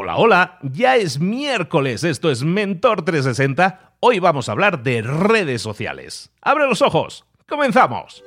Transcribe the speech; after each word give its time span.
Hola, 0.00 0.16
hola, 0.16 0.58
ya 0.62 0.94
es 0.94 1.18
miércoles, 1.18 2.04
esto 2.04 2.30
es 2.30 2.44
Mentor 2.44 3.04
360, 3.04 3.94
hoy 3.98 4.20
vamos 4.20 4.48
a 4.48 4.52
hablar 4.52 4.84
de 4.84 5.02
redes 5.02 5.60
sociales. 5.60 6.30
¡Abre 6.40 6.68
los 6.68 6.82
ojos! 6.82 7.24
¡Comenzamos! 7.48 8.22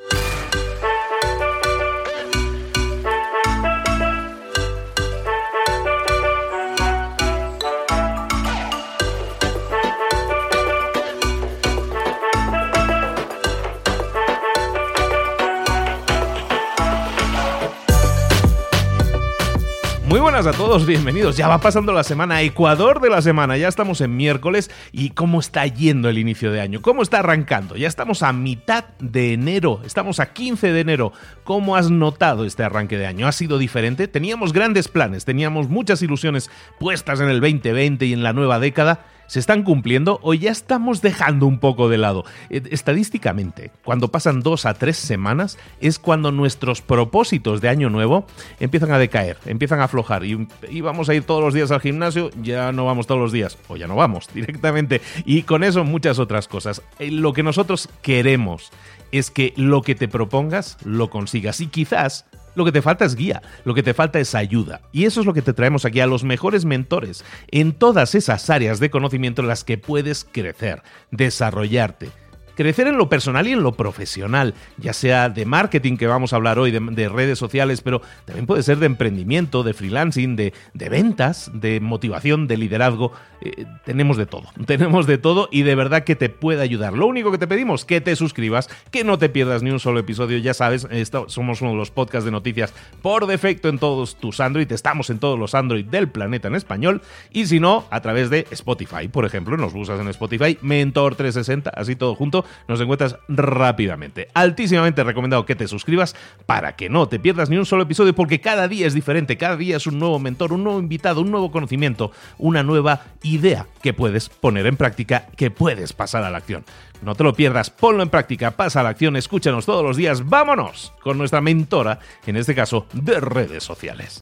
Muy 20.11 20.19
buenas 20.19 20.45
a 20.45 20.51
todos, 20.51 20.85
bienvenidos. 20.85 21.37
Ya 21.37 21.47
va 21.47 21.61
pasando 21.61 21.93
la 21.93 22.03
semana, 22.03 22.41
Ecuador 22.41 22.99
de 22.99 23.09
la 23.09 23.21
semana. 23.21 23.55
Ya 23.55 23.69
estamos 23.69 24.01
en 24.01 24.17
miércoles 24.17 24.69
y 24.91 25.11
cómo 25.11 25.39
está 25.39 25.65
yendo 25.65 26.09
el 26.09 26.17
inicio 26.17 26.51
de 26.51 26.59
año, 26.59 26.81
cómo 26.81 27.01
está 27.01 27.19
arrancando. 27.19 27.77
Ya 27.77 27.87
estamos 27.87 28.21
a 28.21 28.33
mitad 28.33 28.83
de 28.99 29.31
enero, 29.31 29.79
estamos 29.85 30.19
a 30.19 30.33
15 30.33 30.73
de 30.73 30.81
enero. 30.81 31.13
¿Cómo 31.45 31.77
has 31.77 31.91
notado 31.91 32.43
este 32.43 32.61
arranque 32.61 32.97
de 32.97 33.07
año? 33.07 33.25
¿Ha 33.25 33.31
sido 33.31 33.57
diferente? 33.57 34.09
Teníamos 34.09 34.51
grandes 34.51 34.89
planes, 34.89 35.23
teníamos 35.23 35.69
muchas 35.69 36.01
ilusiones 36.01 36.51
puestas 36.77 37.21
en 37.21 37.29
el 37.29 37.39
2020 37.39 38.05
y 38.05 38.11
en 38.11 38.21
la 38.21 38.33
nueva 38.33 38.59
década 38.59 39.05
¿Se 39.27 39.39
están 39.39 39.63
cumpliendo 39.63 40.19
o 40.23 40.33
ya 40.33 40.51
estamos 40.51 41.01
dejando 41.01 41.45
un 41.45 41.59
poco 41.59 41.89
de 41.89 41.97
lado? 41.97 42.25
Eh, 42.49 42.61
estadísticamente, 42.71 43.71
cuando 43.83 44.09
pasan 44.09 44.41
dos 44.41 44.65
a 44.65 44.73
tres 44.73 44.97
semanas 44.97 45.57
es 45.79 45.99
cuando 45.99 46.31
nuestros 46.31 46.81
propósitos 46.81 47.61
de 47.61 47.69
año 47.69 47.89
nuevo 47.89 48.25
empiezan 48.59 48.91
a 48.91 48.99
decaer, 48.99 49.37
empiezan 49.45 49.79
a 49.79 49.85
aflojar 49.85 50.25
y, 50.25 50.47
vamos 50.81 51.09
a 51.09 51.13
ir 51.13 51.23
todos 51.23 51.43
los 51.43 51.53
días 51.53 51.71
al 51.71 51.81
gimnasio, 51.81 52.29
ya 52.41 52.71
no 52.71 52.85
vamos 52.85 53.07
todos 53.07 53.21
los 53.21 53.31
días 53.31 53.57
o 53.67 53.77
ya 53.77 53.87
no 53.87 53.95
vamos 53.95 54.29
directamente 54.33 55.01
y 55.25 55.43
con 55.43 55.63
eso 55.63 55.83
muchas 55.83 56.19
otras 56.19 56.47
cosas. 56.47 56.81
Eh, 56.99 57.11
lo 57.11 57.33
que 57.33 57.43
nosotros 57.43 57.89
queremos 58.01 58.71
es 59.11 59.31
que 59.31 59.53
lo 59.55 59.81
que 59.81 59.95
te 59.95 60.07
propongas 60.07 60.77
lo 60.83 61.09
consigas 61.09 61.61
y 61.61 61.67
quizás 61.67 62.25
lo 62.55 62.65
que 62.65 62.71
te 62.71 62.81
falta 62.81 63.05
es 63.05 63.15
guía, 63.15 63.41
lo 63.65 63.73
que 63.73 63.83
te 63.83 63.93
falta 63.93 64.19
es 64.19 64.35
ayuda. 64.35 64.81
Y 64.91 65.05
eso 65.05 65.19
es 65.19 65.25
lo 65.25 65.33
que 65.33 65.41
te 65.41 65.53
traemos 65.53 65.85
aquí 65.85 65.99
a 65.99 66.07
los 66.07 66.23
mejores 66.23 66.65
mentores 66.65 67.23
en 67.49 67.73
todas 67.73 68.15
esas 68.15 68.49
áreas 68.49 68.79
de 68.79 68.89
conocimiento 68.89 69.41
en 69.41 69.47
las 69.47 69.63
que 69.63 69.77
puedes 69.77 70.25
crecer, 70.31 70.81
desarrollarte 71.11 72.20
crecer 72.61 72.85
en 72.85 72.97
lo 72.99 73.09
personal 73.09 73.47
y 73.47 73.53
en 73.53 73.63
lo 73.63 73.71
profesional, 73.71 74.53
ya 74.77 74.93
sea 74.93 75.29
de 75.29 75.47
marketing, 75.47 75.97
que 75.97 76.05
vamos 76.05 76.31
a 76.31 76.35
hablar 76.35 76.59
hoy, 76.59 76.69
de, 76.69 77.09
redes 77.09 77.39
sociales, 77.39 77.81
pero 77.81 78.03
también 78.25 78.45
puede 78.45 78.61
ser 78.61 78.77
de 78.77 78.85
emprendimiento, 78.85 79.63
de 79.63 79.73
freelancing, 79.73 80.35
de, 80.35 80.53
ventas, 80.75 81.49
de 81.55 81.79
motivación, 81.79 82.47
de 82.47 82.57
liderazgo. 82.57 83.13
Eh, 83.41 83.65
tenemos 83.83 84.15
de 84.15 84.27
todo, 84.27 84.43
tenemos 84.67 85.07
de 85.07 85.17
todo 85.17 85.49
y 85.51 85.63
de 85.63 85.73
verdad 85.73 86.03
que 86.03 86.15
te 86.15 86.29
puede 86.29 86.61
ayudar. 86.61 86.93
Lo 86.93 87.07
único 87.07 87.31
que 87.31 87.39
te 87.39 87.47
pedimos, 87.47 87.83
que 87.83 87.99
te 87.99 88.15
suscribas, 88.15 88.69
que 88.91 89.03
no 89.03 89.17
te 89.17 89.29
pierdas 89.29 89.63
ni 89.63 89.71
un 89.71 89.79
solo 89.79 89.99
episodio, 89.99 90.37
ya 90.37 90.53
sabes, 90.53 90.87
somos 91.27 91.61
uno 91.61 91.71
de 91.71 91.77
los 91.77 91.89
podcasts 91.89 92.25
de 92.25 92.31
noticias 92.31 92.75
por 93.01 93.25
defecto 93.25 93.69
en 93.69 93.79
todos 93.79 94.17
tus 94.17 94.39
Android, 94.39 94.71
estamos 94.71 95.09
en 95.09 95.17
todos 95.17 95.39
los 95.39 95.55
Android 95.55 95.85
del 95.85 96.09
planeta 96.09 96.47
en 96.47 96.53
español 96.53 97.01
y 97.31 97.47
si 97.47 97.59
no, 97.59 97.85
a 97.89 98.01
través 98.01 98.29
de 98.29 98.45
Spotify, 98.51 99.07
por 99.07 99.25
ejemplo, 99.25 99.57
nos 99.57 99.73
buscas 99.73 99.99
en 99.99 100.09
Spotify, 100.09 100.59
Mentor 100.61 101.15
360, 101.15 101.71
así 101.71 101.95
todo 101.95 102.13
junto 102.13 102.45
nos 102.67 102.81
encuentras 102.81 103.17
rápidamente. 103.27 104.27
Altísimamente 104.33 105.03
recomendado 105.03 105.45
que 105.45 105.55
te 105.55 105.67
suscribas 105.67 106.15
para 106.45 106.75
que 106.75 106.89
no 106.89 107.07
te 107.07 107.19
pierdas 107.19 107.49
ni 107.49 107.57
un 107.57 107.65
solo 107.65 107.83
episodio 107.83 108.15
porque 108.15 108.41
cada 108.41 108.67
día 108.67 108.87
es 108.87 108.93
diferente, 108.93 109.37
cada 109.37 109.57
día 109.57 109.77
es 109.77 109.87
un 109.87 109.99
nuevo 109.99 110.19
mentor, 110.19 110.53
un 110.53 110.63
nuevo 110.63 110.79
invitado, 110.79 111.21
un 111.21 111.31
nuevo 111.31 111.51
conocimiento, 111.51 112.11
una 112.37 112.63
nueva 112.63 113.03
idea 113.23 113.67
que 113.81 113.93
puedes 113.93 114.29
poner 114.29 114.65
en 114.67 114.77
práctica, 114.77 115.27
que 115.35 115.51
puedes 115.51 115.93
pasar 115.93 116.23
a 116.23 116.29
la 116.29 116.37
acción. 116.37 116.63
No 117.01 117.15
te 117.15 117.23
lo 117.23 117.33
pierdas, 117.33 117.71
ponlo 117.71 118.03
en 118.03 118.09
práctica, 118.09 118.51
pasa 118.51 118.81
a 118.81 118.83
la 118.83 118.89
acción, 118.89 119.15
escúchanos 119.15 119.65
todos 119.65 119.83
los 119.83 119.97
días, 119.97 120.29
vámonos 120.29 120.93
con 121.01 121.17
nuestra 121.17 121.41
mentora, 121.41 121.99
en 122.25 122.37
este 122.37 122.53
caso 122.53 122.85
de 122.93 123.19
redes 123.19 123.63
sociales. 123.63 124.21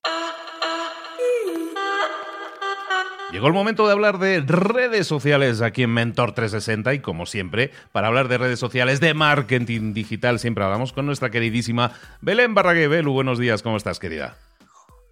Llegó 3.31 3.45
el 3.45 3.53
momento 3.53 3.85
de 3.85 3.94
hablar 3.94 4.17
de 4.17 4.41
redes 4.41 5.06
sociales 5.06 5.62
aquí 5.62 5.84
en 5.84 5.91
Mentor 5.91 6.34
360 6.34 6.95
y 6.95 7.00
como 7.00 7.28
siempre, 7.28 7.69
para 7.91 8.07
hablar 8.07 8.28
de 8.28 8.40
redes 8.40 8.59
sociales, 8.59 9.00
de 9.00 9.13
marketing 9.13 9.94
digital, 9.94 10.40
siempre 10.40 10.63
hablamos 10.63 10.94
con 10.94 11.06
nuestra 11.06 11.29
queridísima 11.29 11.91
Belén 12.22 12.56
Barragué. 12.56 12.88
Belu, 12.88 13.13
buenos 13.13 13.38
días, 13.38 13.62
¿cómo 13.62 13.78
estás, 13.78 14.00
querida? 14.00 14.35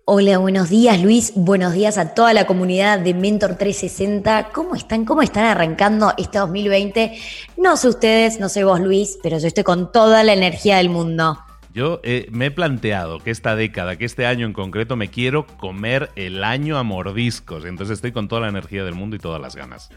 Hola, 0.05 0.39
buenos 0.39 0.69
días 0.69 0.99
Luis, 0.99 1.33
buenos 1.35 1.73
días 1.73 1.99
a 1.99 2.15
toda 2.15 2.33
la 2.33 2.47
comunidad 2.47 2.97
de 2.97 3.13
Mentor 3.13 3.55
360. 3.55 4.49
¿Cómo 4.51 4.73
están? 4.73 5.05
¿Cómo 5.05 5.21
están 5.21 5.45
arrancando 5.45 6.13
este 6.17 6.39
2020? 6.39 7.19
No 7.57 7.77
sé 7.77 7.87
ustedes, 7.87 8.39
no 8.39 8.49
sé 8.49 8.63
vos 8.63 8.79
Luis, 8.79 9.19
pero 9.21 9.37
yo 9.37 9.45
estoy 9.47 9.63
con 9.63 9.91
toda 9.91 10.23
la 10.23 10.33
energía 10.33 10.77
del 10.77 10.89
mundo. 10.89 11.37
Yo 11.77 11.99
eh, 12.01 12.25
me 12.31 12.47
he 12.47 12.51
planteado 12.51 13.19
que 13.19 13.29
esta 13.29 13.55
década, 13.55 13.97
que 13.97 14.05
este 14.05 14.25
año 14.25 14.47
en 14.47 14.53
concreto, 14.53 14.95
me 14.95 15.11
quiero 15.11 15.45
comer 15.45 16.09
el 16.15 16.43
año 16.43 16.79
a 16.79 16.81
mordiscos. 16.81 17.65
Entonces 17.65 17.97
estoy 17.97 18.11
con 18.11 18.27
toda 18.27 18.41
la 18.41 18.47
energía 18.47 18.83
del 18.83 18.95
mundo 18.95 19.15
y 19.15 19.19
todas 19.19 19.39
las 19.39 19.55
ganas. 19.55 19.91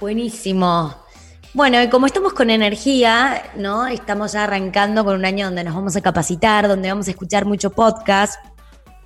Buenísimo. 0.00 0.96
Bueno, 1.54 1.80
y 1.80 1.88
como 1.88 2.06
estamos 2.06 2.32
con 2.32 2.50
energía, 2.50 3.52
¿no? 3.56 3.86
Estamos 3.86 4.32
ya 4.32 4.42
arrancando 4.42 5.04
con 5.04 5.14
un 5.14 5.24
año 5.24 5.46
donde 5.46 5.62
nos 5.62 5.76
vamos 5.76 5.94
a 5.94 6.00
capacitar, 6.00 6.66
donde 6.66 6.88
vamos 6.88 7.06
a 7.06 7.12
escuchar 7.12 7.44
mucho 7.44 7.70
podcast, 7.70 8.44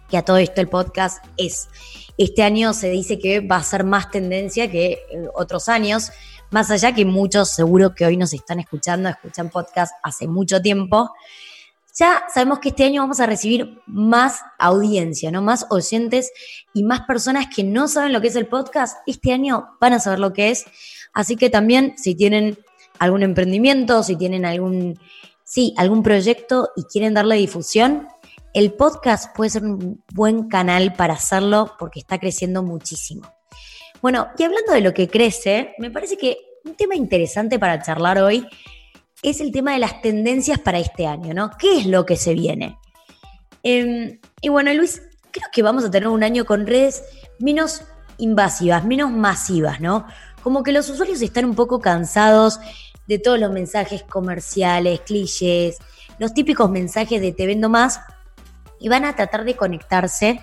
que 0.08 0.16
a 0.16 0.22
todo 0.24 0.38
esto 0.38 0.62
el 0.62 0.68
podcast 0.68 1.22
es. 1.36 1.68
Este 2.16 2.42
año 2.44 2.72
se 2.72 2.88
dice 2.88 3.18
que 3.18 3.40
va 3.40 3.56
a 3.56 3.62
ser 3.62 3.84
más 3.84 4.10
tendencia 4.10 4.70
que 4.70 4.92
eh, 4.92 5.00
otros 5.34 5.68
años, 5.68 6.12
más 6.52 6.70
allá 6.70 6.94
que 6.94 7.04
muchos 7.04 7.50
seguro 7.50 7.94
que 7.94 8.06
hoy 8.06 8.16
nos 8.16 8.32
están 8.32 8.60
escuchando, 8.60 9.08
escuchan 9.08 9.50
podcast 9.50 9.92
hace 10.02 10.28
mucho 10.28 10.62
tiempo, 10.62 11.10
ya 11.94 12.24
sabemos 12.32 12.60
que 12.60 12.70
este 12.70 12.84
año 12.84 13.02
vamos 13.02 13.20
a 13.20 13.26
recibir 13.26 13.80
más 13.86 14.40
audiencia, 14.58 15.30
¿no? 15.30 15.42
Más 15.42 15.66
oyentes 15.68 16.32
y 16.72 16.84
más 16.84 17.02
personas 17.02 17.46
que 17.54 17.64
no 17.64 17.86
saben 17.86 18.12
lo 18.12 18.20
que 18.20 18.28
es 18.28 18.36
el 18.36 18.46
podcast, 18.46 18.96
este 19.06 19.32
año 19.32 19.76
van 19.80 19.92
a 19.92 20.00
saber 20.00 20.18
lo 20.18 20.32
que 20.32 20.50
es. 20.50 20.64
Así 21.12 21.36
que 21.36 21.50
también 21.50 21.94
si 21.98 22.14
tienen 22.14 22.58
algún 22.98 23.22
emprendimiento, 23.22 24.02
si 24.02 24.16
tienen 24.16 24.46
algún, 24.46 24.98
sí, 25.44 25.74
algún 25.76 26.02
proyecto 26.02 26.70
y 26.76 26.84
quieren 26.84 27.12
darle 27.12 27.36
difusión, 27.36 28.08
el 28.54 28.72
podcast 28.72 29.34
puede 29.36 29.50
ser 29.50 29.64
un 29.64 30.02
buen 30.12 30.48
canal 30.48 30.94
para 30.94 31.14
hacerlo 31.14 31.74
porque 31.78 32.00
está 32.00 32.18
creciendo 32.18 32.62
muchísimo. 32.62 33.30
Bueno, 34.02 34.26
y 34.36 34.42
hablando 34.42 34.72
de 34.72 34.80
lo 34.80 34.92
que 34.92 35.08
crece, 35.08 35.76
me 35.78 35.92
parece 35.92 36.18
que 36.18 36.36
un 36.64 36.74
tema 36.74 36.96
interesante 36.96 37.60
para 37.60 37.80
charlar 37.80 38.18
hoy 38.18 38.44
es 39.22 39.40
el 39.40 39.52
tema 39.52 39.74
de 39.74 39.78
las 39.78 40.02
tendencias 40.02 40.58
para 40.58 40.80
este 40.80 41.06
año, 41.06 41.32
¿no? 41.32 41.52
¿Qué 41.56 41.78
es 41.78 41.86
lo 41.86 42.04
que 42.04 42.16
se 42.16 42.34
viene? 42.34 42.76
Em, 43.62 44.18
y 44.40 44.48
bueno, 44.48 44.74
Luis, 44.74 45.00
creo 45.30 45.46
que 45.52 45.62
vamos 45.62 45.84
a 45.84 45.90
tener 45.90 46.08
un 46.08 46.24
año 46.24 46.44
con 46.44 46.66
redes 46.66 47.04
menos 47.38 47.82
invasivas, 48.18 48.84
menos 48.84 49.12
masivas, 49.12 49.80
¿no? 49.80 50.04
Como 50.42 50.64
que 50.64 50.72
los 50.72 50.90
usuarios 50.90 51.22
están 51.22 51.44
un 51.44 51.54
poco 51.54 51.80
cansados 51.80 52.58
de 53.06 53.20
todos 53.20 53.38
los 53.38 53.52
mensajes 53.52 54.02
comerciales, 54.02 55.00
clichés, 55.02 55.78
los 56.18 56.34
típicos 56.34 56.68
mensajes 56.68 57.20
de 57.20 57.30
te 57.30 57.46
vendo 57.46 57.68
más 57.68 58.00
y 58.80 58.88
van 58.88 59.04
a 59.04 59.14
tratar 59.14 59.44
de 59.44 59.54
conectarse 59.54 60.40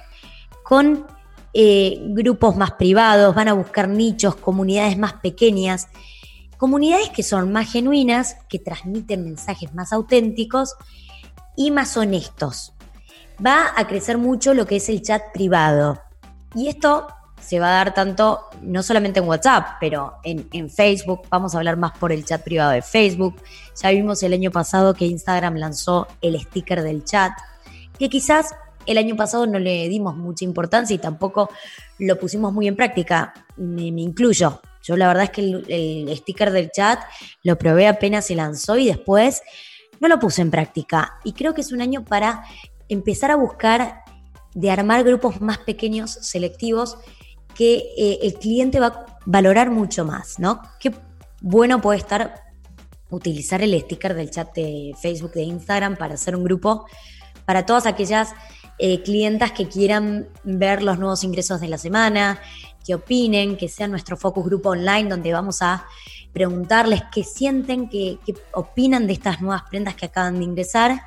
con 0.64 1.06
eh, 1.54 1.98
grupos 2.10 2.56
más 2.56 2.74
privados, 2.74 3.34
van 3.34 3.48
a 3.48 3.54
buscar 3.54 3.88
nichos, 3.88 4.36
comunidades 4.36 4.98
más 4.98 5.14
pequeñas, 5.14 5.88
comunidades 6.58 7.10
que 7.10 7.24
son 7.24 7.52
más 7.52 7.72
genuinas, 7.72 8.38
que 8.50 8.60
transmiten 8.60 9.24
mensajes 9.24 9.74
más 9.74 9.94
auténticos 9.94 10.76
y 11.56 11.72
más 11.72 11.96
honestos. 11.98 12.74
Va 13.44 13.72
a 13.76 13.88
crecer 13.88 14.18
mucho 14.18 14.54
lo 14.54 14.66
que 14.66 14.76
es 14.76 14.90
el 14.90 15.02
chat 15.02 15.22
privado. 15.34 16.02
Y 16.54 16.68
esto 16.68 17.08
se 17.40 17.60
va 17.60 17.68
a 17.68 17.72
dar 17.72 17.94
tanto, 17.94 18.50
no 18.62 18.84
solamente 18.84 19.20
en 19.20 19.28
WhatsApp, 19.28 19.78
pero 19.80 20.16
en, 20.24 20.48
en, 20.52 20.70
Facebook. 20.70 21.22
Vamos 21.30 21.56
a 21.56 21.58
hablar 21.58 21.78
más 21.78 21.98
por 21.98 22.12
el 22.12 22.26
chat 22.26 22.44
privado 22.44 22.72
de 22.72 22.82
Facebook. 22.82 23.42
Ya 23.82 23.90
vimos 23.92 24.22
el 24.24 24.34
año 24.34 24.52
pasado 24.52 24.94
que 24.94 25.06
Instagram 25.06 25.56
lanzó 25.56 26.08
el 26.22 26.40
sticker 26.40 26.84
del 26.84 27.06
chat, 27.06 27.32
que 27.98 28.10
quizás 28.10 28.54
el 28.90 28.98
año 28.98 29.16
pasado 29.16 29.46
no 29.46 29.60
le 29.60 29.88
dimos 29.88 30.16
mucha 30.18 30.44
importancia 30.44 30.96
y 30.96 30.98
tampoco 30.98 31.50
lo 32.00 32.18
pusimos 32.18 32.52
muy 32.52 32.68
en 32.68 32.76
práctica. 32.76 33.34
Me, 33.56 33.84
incluyo. 33.84 34.62
Yo 34.82 34.98
la 34.98 35.08
verdad 35.08 35.26
es 35.26 35.30
que 35.30 35.42
el, 35.42 36.18
sticker 36.18 36.52
del 36.52 36.72
chat 36.72 37.00
lo 37.44 37.58
probé 37.58 37.88
apenas 37.88 38.26
se 38.26 38.36
lanzó 38.36 38.78
y 38.78 38.88
después 38.88 39.44
no 40.00 40.08
lo 40.08 40.20
puse 40.20 40.42
en 40.42 40.50
práctica. 40.50 41.20
Y 41.24 41.34
creo 41.34 41.54
que 41.54 41.62
es 41.62 41.72
un 41.72 41.82
año 41.82 42.04
para 42.04 42.44
empezar 42.88 43.30
a 43.30 43.36
buscar 43.36 44.02
de 44.56 44.72
armar 44.72 45.04
grupos 45.04 45.40
más 45.42 45.60
pequeños, 45.60 46.12
selectivos, 46.12 46.98
que 47.54 47.84
eh, 47.98 48.20
el 48.24 48.34
cliente 48.36 48.80
va 48.80 48.88
a 48.88 49.06
valorar 49.26 49.70
mucho 49.70 50.06
más, 50.06 50.40
¿no? 50.40 50.62
Qué 50.80 50.92
bueno 51.42 51.82
puede 51.82 52.00
estar 52.00 52.42
utilizar 53.12 53.62
el 53.62 53.80
sticker 53.82 54.16
del 54.16 54.32
chat 54.32 54.54
de 54.56 54.96
Facebook, 55.00 55.34
de 55.34 55.44
Instagram 55.44 55.96
para 55.98 56.16
hacer 56.16 56.36
un 56.36 56.44
grupo 56.44 56.86
para 57.46 57.66
todas 57.66 57.86
aquellas 57.86 58.34
eh, 58.80 59.02
clientas 59.04 59.52
que 59.52 59.68
quieran 59.68 60.30
ver 60.44 60.82
los 60.82 60.98
nuevos 60.98 61.24
ingresos 61.24 61.62
de 61.62 61.68
la 61.68 61.78
semana, 61.78 62.42
que 62.86 62.96
opinen, 62.96 63.58
que 63.58 63.68
sea 63.68 63.88
nuestro 63.88 64.18
focus 64.18 64.46
grupo 64.46 64.70
online 64.70 65.10
donde 65.10 65.34
vamos 65.34 65.62
a 65.62 65.86
preguntarles 66.34 67.02
qué 67.12 67.24
sienten, 67.24 67.90
qué, 67.90 68.18
qué 68.26 68.34
opinan 68.54 69.06
de 69.06 69.14
estas 69.14 69.42
nuevas 69.42 69.64
prendas 69.70 69.96
que 69.96 70.06
acaban 70.06 70.40
de 70.40 70.46
ingresar, 70.46 71.02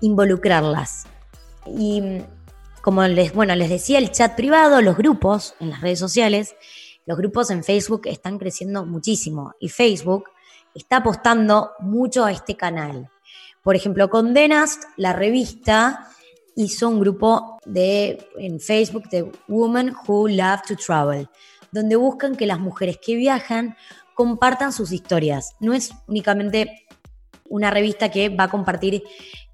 involucrarlas. 0.00 1.06
Y 1.66 2.22
como 2.82 3.06
les, 3.06 3.34
bueno, 3.34 3.54
les 3.54 3.68
decía, 3.68 3.98
el 3.98 4.10
chat 4.10 4.34
privado, 4.34 4.80
los 4.80 4.96
grupos 4.96 5.54
en 5.60 5.70
las 5.70 5.80
redes 5.80 5.98
sociales, 5.98 6.56
los 7.06 7.18
grupos 7.18 7.50
en 7.50 7.64
Facebook 7.64 8.02
están 8.04 8.38
creciendo 8.38 8.86
muchísimo 8.86 9.54
y 9.60 9.68
Facebook 9.68 10.30
está 10.74 10.98
apostando 10.98 11.72
mucho 11.80 12.24
a 12.24 12.32
este 12.32 12.56
canal. 12.56 13.10
Por 13.62 13.76
ejemplo, 13.76 14.08
Condenas, 14.08 14.80
la 14.96 15.12
revista, 15.12 16.08
hizo 16.60 16.88
un 16.88 17.00
grupo 17.00 17.58
de, 17.64 18.26
en 18.38 18.60
Facebook 18.60 19.08
de 19.08 19.30
Women 19.48 19.94
Who 20.06 20.28
Love 20.28 20.62
to 20.68 20.76
Travel, 20.76 21.28
donde 21.72 21.96
buscan 21.96 22.36
que 22.36 22.46
las 22.46 22.60
mujeres 22.60 22.98
que 23.04 23.16
viajan 23.16 23.76
compartan 24.14 24.72
sus 24.72 24.92
historias. 24.92 25.54
No 25.60 25.72
es 25.72 25.92
únicamente 26.06 26.86
una 27.48 27.70
revista 27.70 28.10
que 28.10 28.28
va 28.28 28.44
a 28.44 28.50
compartir 28.50 29.02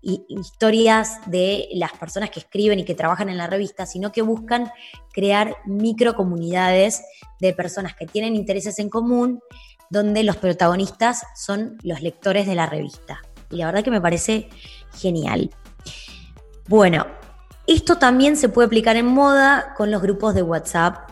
historias 0.02 1.18
de 1.26 1.68
las 1.72 1.92
personas 1.92 2.30
que 2.30 2.40
escriben 2.40 2.78
y 2.78 2.84
que 2.84 2.94
trabajan 2.94 3.28
en 3.28 3.38
la 3.38 3.46
revista, 3.46 3.86
sino 3.86 4.12
que 4.12 4.22
buscan 4.22 4.70
crear 5.12 5.56
microcomunidades 5.64 7.02
de 7.40 7.52
personas 7.54 7.94
que 7.96 8.06
tienen 8.06 8.36
intereses 8.36 8.78
en 8.78 8.88
común, 8.88 9.40
donde 9.90 10.22
los 10.22 10.36
protagonistas 10.36 11.24
son 11.34 11.78
los 11.82 12.02
lectores 12.02 12.46
de 12.46 12.54
la 12.54 12.66
revista. 12.66 13.22
Y 13.50 13.56
la 13.56 13.66
verdad 13.66 13.84
que 13.84 13.90
me 13.90 14.00
parece 14.00 14.48
genial. 14.96 15.50
Bueno, 16.68 17.06
esto 17.66 17.96
también 17.96 18.36
se 18.36 18.48
puede 18.48 18.66
aplicar 18.66 18.96
en 18.96 19.06
moda 19.06 19.74
con 19.76 19.90
los 19.90 20.02
grupos 20.02 20.34
de 20.34 20.42
WhatsApp, 20.42 21.10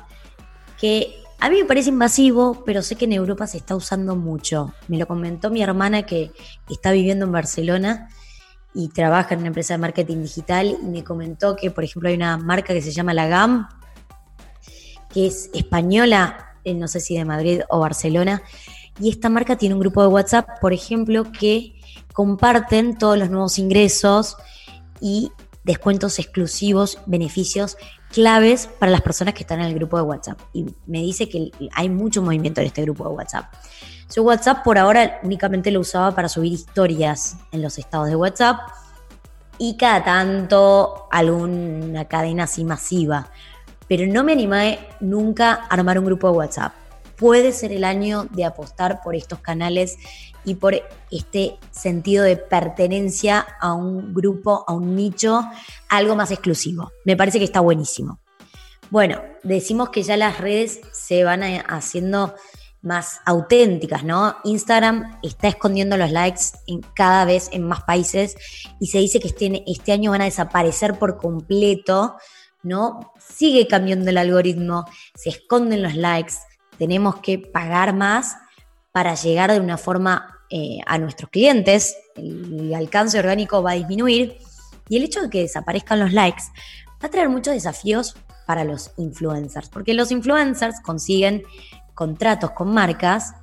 que 0.80 1.22
a 1.38 1.48
mí 1.48 1.58
me 1.60 1.64
parece 1.64 1.90
invasivo, 1.90 2.64
pero 2.64 2.82
sé 2.82 2.96
que 2.96 3.04
en 3.04 3.12
Europa 3.12 3.46
se 3.46 3.58
está 3.58 3.76
usando 3.76 4.16
mucho. 4.16 4.72
Me 4.88 4.98
lo 4.98 5.06
comentó 5.06 5.50
mi 5.50 5.62
hermana 5.62 6.04
que 6.04 6.32
está 6.68 6.90
viviendo 6.90 7.26
en 7.26 7.32
Barcelona 7.32 8.08
y 8.74 8.88
trabaja 8.88 9.34
en 9.34 9.40
una 9.40 9.48
empresa 9.48 9.74
de 9.74 9.78
marketing 9.78 10.22
digital 10.22 10.78
y 10.82 10.86
me 10.86 11.04
comentó 11.04 11.54
que, 11.54 11.70
por 11.70 11.84
ejemplo, 11.84 12.08
hay 12.08 12.16
una 12.16 12.36
marca 12.36 12.72
que 12.74 12.82
se 12.82 12.92
llama 12.92 13.14
La 13.14 13.28
GAM, 13.28 13.68
que 15.12 15.28
es 15.28 15.50
española, 15.54 16.56
eh, 16.64 16.74
no 16.74 16.88
sé 16.88 16.98
si 16.98 17.16
de 17.16 17.24
Madrid 17.24 17.60
o 17.68 17.78
Barcelona, 17.78 18.42
y 18.98 19.10
esta 19.10 19.28
marca 19.28 19.56
tiene 19.56 19.74
un 19.74 19.80
grupo 19.80 20.02
de 20.02 20.08
WhatsApp, 20.08 20.48
por 20.60 20.72
ejemplo, 20.72 21.30
que 21.30 21.80
comparten 22.12 22.96
todos 22.96 23.18
los 23.18 23.30
nuevos 23.30 23.58
ingresos 23.58 24.36
y 25.00 25.30
descuentos 25.64 26.18
exclusivos, 26.18 26.98
beneficios 27.06 27.76
claves 28.12 28.68
para 28.78 28.92
las 28.92 29.00
personas 29.00 29.34
que 29.34 29.42
están 29.42 29.60
en 29.60 29.66
el 29.66 29.74
grupo 29.74 29.96
de 29.96 30.04
WhatsApp. 30.04 30.38
Y 30.52 30.66
me 30.86 31.00
dice 31.00 31.28
que 31.28 31.50
hay 31.74 31.88
mucho 31.88 32.22
movimiento 32.22 32.60
en 32.60 32.68
este 32.68 32.82
grupo 32.82 33.08
de 33.08 33.14
WhatsApp. 33.14 33.52
Su 34.08 34.22
WhatsApp 34.22 34.62
por 34.62 34.78
ahora 34.78 35.18
únicamente 35.22 35.70
lo 35.70 35.80
usaba 35.80 36.14
para 36.14 36.28
subir 36.28 36.52
historias 36.52 37.38
en 37.50 37.62
los 37.62 37.78
estados 37.78 38.08
de 38.08 38.16
WhatsApp 38.16 38.60
y 39.58 39.76
cada 39.76 40.04
tanto 40.04 41.08
alguna 41.10 42.04
cadena 42.06 42.44
así 42.44 42.64
masiva. 42.64 43.28
Pero 43.88 44.06
no 44.06 44.22
me 44.22 44.32
animé 44.32 44.78
nunca 45.00 45.54
a 45.54 45.66
armar 45.66 45.98
un 45.98 46.04
grupo 46.04 46.30
de 46.30 46.36
WhatsApp. 46.36 46.74
Puede 47.16 47.52
ser 47.52 47.72
el 47.72 47.84
año 47.84 48.26
de 48.30 48.44
apostar 48.44 49.00
por 49.02 49.14
estos 49.14 49.38
canales 49.38 49.96
y 50.44 50.54
por 50.56 50.74
este 51.10 51.58
sentido 51.70 52.24
de 52.24 52.36
pertenencia 52.36 53.46
a 53.60 53.72
un 53.72 54.14
grupo, 54.14 54.64
a 54.66 54.72
un 54.72 54.94
nicho, 54.94 55.42
algo 55.88 56.16
más 56.16 56.30
exclusivo. 56.30 56.92
Me 57.04 57.16
parece 57.16 57.38
que 57.38 57.44
está 57.44 57.60
buenísimo. 57.60 58.20
Bueno, 58.90 59.22
decimos 59.42 59.90
que 59.90 60.02
ya 60.02 60.16
las 60.16 60.38
redes 60.38 60.80
se 60.92 61.24
van 61.24 61.42
haciendo 61.42 62.34
más 62.84 63.20
auténticas, 63.24 64.04
¿no? 64.04 64.36
Instagram 64.44 65.18
está 65.22 65.48
escondiendo 65.48 65.96
los 65.96 66.12
likes 66.12 66.42
en 66.66 66.82
cada 66.94 67.24
vez 67.24 67.48
en 67.52 67.66
más 67.66 67.82
países 67.82 68.36
y 68.78 68.88
se 68.88 68.98
dice 68.98 69.20
que 69.20 69.28
este, 69.28 69.64
este 69.66 69.92
año 69.92 70.10
van 70.10 70.20
a 70.20 70.26
desaparecer 70.26 70.98
por 70.98 71.16
completo, 71.16 72.16
¿no? 72.62 73.12
Sigue 73.18 73.66
cambiando 73.66 74.10
el 74.10 74.18
algoritmo, 74.18 74.84
se 75.14 75.30
esconden 75.30 75.82
los 75.82 75.94
likes, 75.94 76.34
tenemos 76.78 77.16
que 77.16 77.38
pagar 77.38 77.94
más 77.94 78.36
para 78.92 79.14
llegar 79.14 79.50
de 79.50 79.60
una 79.60 79.78
forma 79.78 80.33
eh, 80.56 80.78
a 80.86 80.98
nuestros 80.98 81.30
clientes, 81.30 81.96
el 82.14 82.72
alcance 82.72 83.18
orgánico 83.18 83.60
va 83.60 83.72
a 83.72 83.74
disminuir 83.74 84.38
y 84.88 84.96
el 84.96 85.02
hecho 85.02 85.20
de 85.20 85.28
que 85.28 85.40
desaparezcan 85.40 85.98
los 85.98 86.12
likes 86.12 86.44
va 87.02 87.08
a 87.08 87.10
traer 87.10 87.28
muchos 87.28 87.54
desafíos 87.54 88.14
para 88.46 88.62
los 88.62 88.92
influencers, 88.96 89.68
porque 89.68 89.94
los 89.94 90.12
influencers 90.12 90.80
consiguen 90.80 91.42
contratos 91.94 92.52
con 92.52 92.72
marcas 92.72 93.34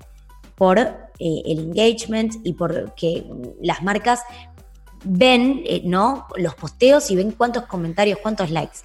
por 0.56 0.80
eh, 0.80 0.96
el 1.20 1.60
engagement 1.60 2.36
y 2.46 2.54
porque 2.54 3.26
las 3.62 3.84
marcas 3.84 4.22
ven 5.04 5.64
eh, 5.66 5.82
¿no? 5.84 6.28
los 6.38 6.56
posteos 6.56 7.12
y 7.12 7.18
ven 7.18 7.32
cuántos 7.32 7.66
comentarios, 7.66 8.20
cuántos 8.20 8.52
likes. 8.52 8.78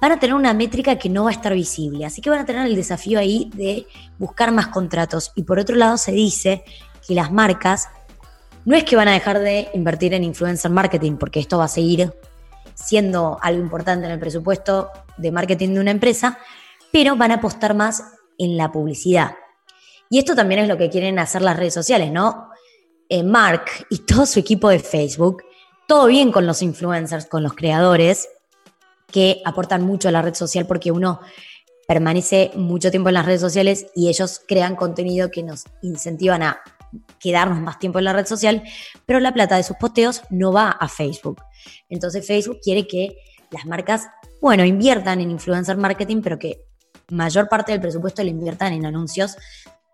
Van 0.00 0.10
a 0.10 0.18
tener 0.18 0.34
una 0.34 0.52
métrica 0.52 0.98
que 0.98 1.08
no 1.08 1.22
va 1.22 1.30
a 1.30 1.34
estar 1.34 1.54
visible, 1.54 2.04
así 2.04 2.20
que 2.20 2.28
van 2.28 2.40
a 2.40 2.44
tener 2.44 2.66
el 2.66 2.74
desafío 2.74 3.20
ahí 3.20 3.52
de 3.54 3.86
buscar 4.18 4.50
más 4.50 4.66
contratos. 4.66 5.30
Y 5.36 5.44
por 5.44 5.60
otro 5.60 5.76
lado 5.76 5.96
se 5.96 6.10
dice 6.10 6.64
que 7.06 7.14
las 7.14 7.32
marcas 7.32 7.88
no 8.64 8.76
es 8.76 8.84
que 8.84 8.96
van 8.96 9.08
a 9.08 9.12
dejar 9.12 9.40
de 9.40 9.68
invertir 9.74 10.14
en 10.14 10.24
influencer 10.24 10.70
marketing, 10.70 11.16
porque 11.16 11.40
esto 11.40 11.58
va 11.58 11.64
a 11.64 11.68
seguir 11.68 12.12
siendo 12.74 13.38
algo 13.42 13.60
importante 13.60 14.06
en 14.06 14.12
el 14.12 14.20
presupuesto 14.20 14.90
de 15.16 15.32
marketing 15.32 15.74
de 15.74 15.80
una 15.80 15.90
empresa, 15.90 16.38
pero 16.92 17.16
van 17.16 17.32
a 17.32 17.36
apostar 17.36 17.74
más 17.74 18.04
en 18.38 18.56
la 18.56 18.70
publicidad. 18.70 19.34
Y 20.10 20.18
esto 20.18 20.34
también 20.34 20.60
es 20.60 20.68
lo 20.68 20.76
que 20.76 20.90
quieren 20.90 21.18
hacer 21.18 21.42
las 21.42 21.56
redes 21.56 21.74
sociales, 21.74 22.12
¿no? 22.12 22.50
Eh, 23.08 23.22
Mark 23.22 23.64
y 23.90 23.98
todo 23.98 24.26
su 24.26 24.38
equipo 24.38 24.68
de 24.68 24.78
Facebook, 24.78 25.42
todo 25.88 26.06
bien 26.06 26.30
con 26.32 26.46
los 26.46 26.62
influencers, 26.62 27.26
con 27.26 27.42
los 27.42 27.54
creadores, 27.54 28.28
que 29.12 29.42
aportan 29.44 29.82
mucho 29.82 30.08
a 30.08 30.12
la 30.12 30.22
red 30.22 30.34
social 30.34 30.66
porque 30.66 30.90
uno 30.90 31.20
permanece 31.86 32.50
mucho 32.54 32.90
tiempo 32.90 33.10
en 33.10 33.14
las 33.14 33.26
redes 33.26 33.40
sociales 33.40 33.86
y 33.94 34.08
ellos 34.08 34.40
crean 34.46 34.76
contenido 34.76 35.30
que 35.30 35.42
nos 35.42 35.64
incentivan 35.82 36.42
a 36.42 36.60
quedarnos 37.18 37.60
más 37.60 37.78
tiempo 37.78 37.98
en 37.98 38.04
la 38.06 38.12
red 38.12 38.26
social, 38.26 38.62
pero 39.06 39.20
la 39.20 39.32
plata 39.32 39.56
de 39.56 39.62
sus 39.62 39.76
posteos 39.76 40.22
no 40.30 40.52
va 40.52 40.70
a 40.70 40.88
Facebook. 40.88 41.42
Entonces 41.88 42.26
Facebook 42.26 42.58
quiere 42.62 42.86
que 42.86 43.16
las 43.50 43.66
marcas, 43.66 44.06
bueno, 44.40 44.64
inviertan 44.64 45.20
en 45.20 45.30
influencer 45.30 45.76
marketing, 45.76 46.22
pero 46.22 46.38
que 46.38 46.64
mayor 47.10 47.48
parte 47.48 47.72
del 47.72 47.80
presupuesto 47.80 48.22
lo 48.22 48.30
inviertan 48.30 48.72
en 48.72 48.86
anuncios 48.86 49.36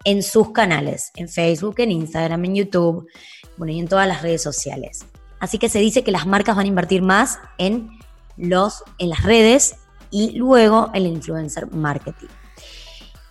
en 0.05 0.23
sus 0.23 0.53
canales, 0.53 1.11
en 1.17 1.29
Facebook, 1.29 1.75
en 1.79 1.91
Instagram, 1.91 2.45
en 2.45 2.55
YouTube, 2.55 3.09
bueno, 3.57 3.73
y 3.73 3.81
en 3.81 3.89
todas 3.89 4.07
las 4.07 4.23
redes 4.23 4.43
sociales. 4.43 5.05
Así 5.41 5.59
que 5.59 5.69
se 5.69 5.81
dice 5.81 6.03
que 6.03 6.13
las 6.13 6.27
marcas 6.27 6.57
van 6.57 6.67
a 6.67 6.69
invertir 6.69 7.03
más 7.03 7.39
en, 7.59 7.91
los, 8.37 8.83
en 8.99 9.11
las 9.11 9.23
redes 9.23 9.77
y 10.11 10.33
luego 10.33 10.91
en 10.95 11.07
el 11.07 11.13
influencer 11.13 11.71
marketing. 11.73 12.29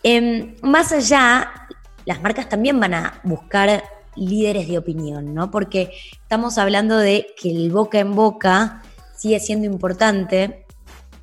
Em, 0.03 0.55
más 0.61 0.91
allá, 0.91 1.67
las 2.07 2.21
marcas 2.21 2.47
también 2.47 2.79
van 2.79 2.93
a 2.93 3.19
buscar 3.25 3.83
líderes 4.15 4.69
de 4.69 4.77
opinión, 4.77 5.33
¿no? 5.33 5.51
Porque 5.51 5.91
estamos 6.21 6.57
hablando 6.57 6.97
de 6.97 7.27
que 7.37 7.51
el 7.51 7.69
boca 7.69 7.99
en 7.99 8.15
boca 8.15 8.81
sigue 9.17 9.41
siendo 9.41 9.65
importante 9.65 10.65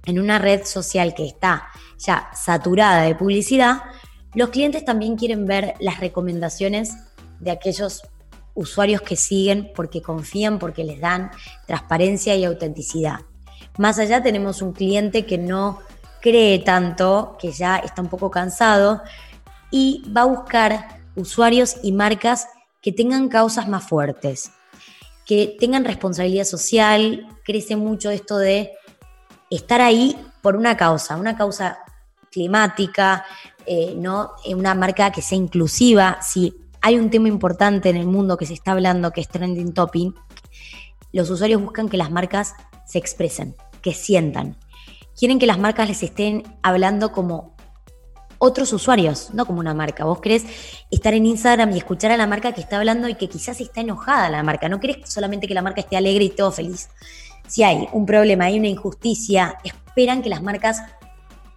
en 0.04 0.20
una 0.20 0.38
red 0.38 0.66
social 0.66 1.14
que 1.14 1.26
está 1.26 1.68
ya 1.96 2.28
saturada 2.34 3.00
de 3.00 3.14
publicidad, 3.14 3.78
los 4.34 4.50
clientes 4.50 4.84
también 4.84 5.16
quieren 5.16 5.46
ver 5.46 5.74
las 5.80 6.00
recomendaciones 6.00 6.92
de 7.40 7.50
aquellos 7.50 8.02
usuarios 8.52 9.00
que 9.00 9.16
siguen 9.16 9.72
porque 9.74 10.02
confían, 10.02 10.58
porque 10.58 10.84
les 10.84 11.00
dan 11.00 11.30
transparencia 11.66 12.36
y 12.36 12.44
autenticidad. 12.44 13.20
Más 13.78 13.98
allá 13.98 14.22
tenemos 14.22 14.60
un 14.60 14.74
cliente 14.74 15.24
que 15.24 15.38
no 15.38 15.78
cree 16.20 16.58
tanto, 16.58 17.38
que 17.40 17.52
ya 17.52 17.76
está 17.76 18.02
un 18.02 18.08
poco 18.08 18.30
cansado 18.30 19.00
y 19.76 20.04
va 20.16 20.20
a 20.20 20.26
buscar 20.26 21.00
usuarios 21.16 21.78
y 21.82 21.90
marcas 21.90 22.46
que 22.80 22.92
tengan 22.92 23.28
causas 23.28 23.66
más 23.66 23.82
fuertes, 23.82 24.52
que 25.26 25.56
tengan 25.58 25.84
responsabilidad 25.84 26.44
social. 26.44 27.26
Crece 27.44 27.74
mucho 27.74 28.10
esto 28.10 28.38
de 28.38 28.70
estar 29.50 29.80
ahí 29.80 30.16
por 30.42 30.54
una 30.54 30.76
causa, 30.76 31.16
una 31.16 31.36
causa 31.36 31.80
climática, 32.30 33.24
eh, 33.66 33.96
¿no? 33.96 34.34
una 34.46 34.76
marca 34.76 35.10
que 35.10 35.22
sea 35.22 35.38
inclusiva. 35.38 36.18
Si 36.22 36.54
hay 36.80 36.96
un 36.96 37.10
tema 37.10 37.26
importante 37.26 37.90
en 37.90 37.96
el 37.96 38.06
mundo 38.06 38.36
que 38.36 38.46
se 38.46 38.54
está 38.54 38.70
hablando, 38.70 39.10
que 39.10 39.22
es 39.22 39.28
trending 39.28 39.74
topic, 39.74 40.14
los 41.10 41.28
usuarios 41.30 41.60
buscan 41.60 41.88
que 41.88 41.96
las 41.96 42.12
marcas 42.12 42.54
se 42.86 42.98
expresen, 42.98 43.56
que 43.82 43.92
sientan. 43.92 44.56
Quieren 45.18 45.40
que 45.40 45.46
las 45.46 45.58
marcas 45.58 45.88
les 45.88 46.04
estén 46.04 46.44
hablando 46.62 47.10
como 47.10 47.53
otros 48.44 48.74
usuarios, 48.74 49.30
no 49.32 49.46
como 49.46 49.60
una 49.60 49.72
marca. 49.72 50.04
Vos 50.04 50.20
querés 50.20 50.44
estar 50.90 51.14
en 51.14 51.24
Instagram 51.24 51.72
y 51.72 51.78
escuchar 51.78 52.12
a 52.12 52.16
la 52.18 52.26
marca 52.26 52.52
que 52.52 52.60
está 52.60 52.76
hablando 52.76 53.08
y 53.08 53.14
que 53.14 53.28
quizás 53.28 53.58
está 53.60 53.80
enojada 53.80 54.28
la 54.28 54.42
marca. 54.42 54.68
No 54.68 54.80
querés 54.80 55.08
solamente 55.10 55.48
que 55.48 55.54
la 55.54 55.62
marca 55.62 55.80
esté 55.80 55.96
alegre 55.96 56.24
y 56.24 56.30
todo 56.30 56.52
feliz. 56.52 56.90
si 57.48 57.62
hay 57.62 57.88
un 57.92 58.04
problema, 58.04 58.44
hay 58.44 58.58
una 58.58 58.68
injusticia, 58.68 59.56
esperan 59.64 60.22
que 60.22 60.28
las 60.28 60.42
marcas 60.42 60.82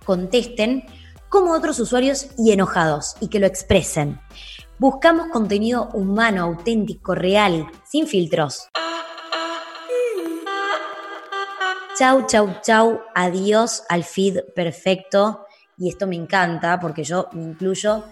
contesten 0.06 0.86
como 1.30 1.52
otros 1.52 1.80
usuarios 1.80 2.28
y 2.38 2.52
enojados 2.52 3.16
y 3.20 3.28
que 3.28 3.40
lo 3.40 3.48
expresen. 3.48 4.20
Buscamos 4.80 5.28
contenido 5.28 5.90
humano, 5.94 6.44
auténtico, 6.44 7.16
real, 7.16 7.68
sin 7.84 8.08
filtros. 8.08 8.70
Chau, 11.98 12.28
chau, 12.28 12.56
chau, 12.62 13.02
adiós 13.16 13.84
al 13.90 14.04
feed 14.04 14.40
perfecto. 14.56 15.47
Y 15.78 15.90
esto 15.90 16.08
me 16.08 16.16
encanta 16.16 16.80
porque 16.80 17.04
yo 17.04 17.30
me 17.34 17.44
incluyo 17.44 18.06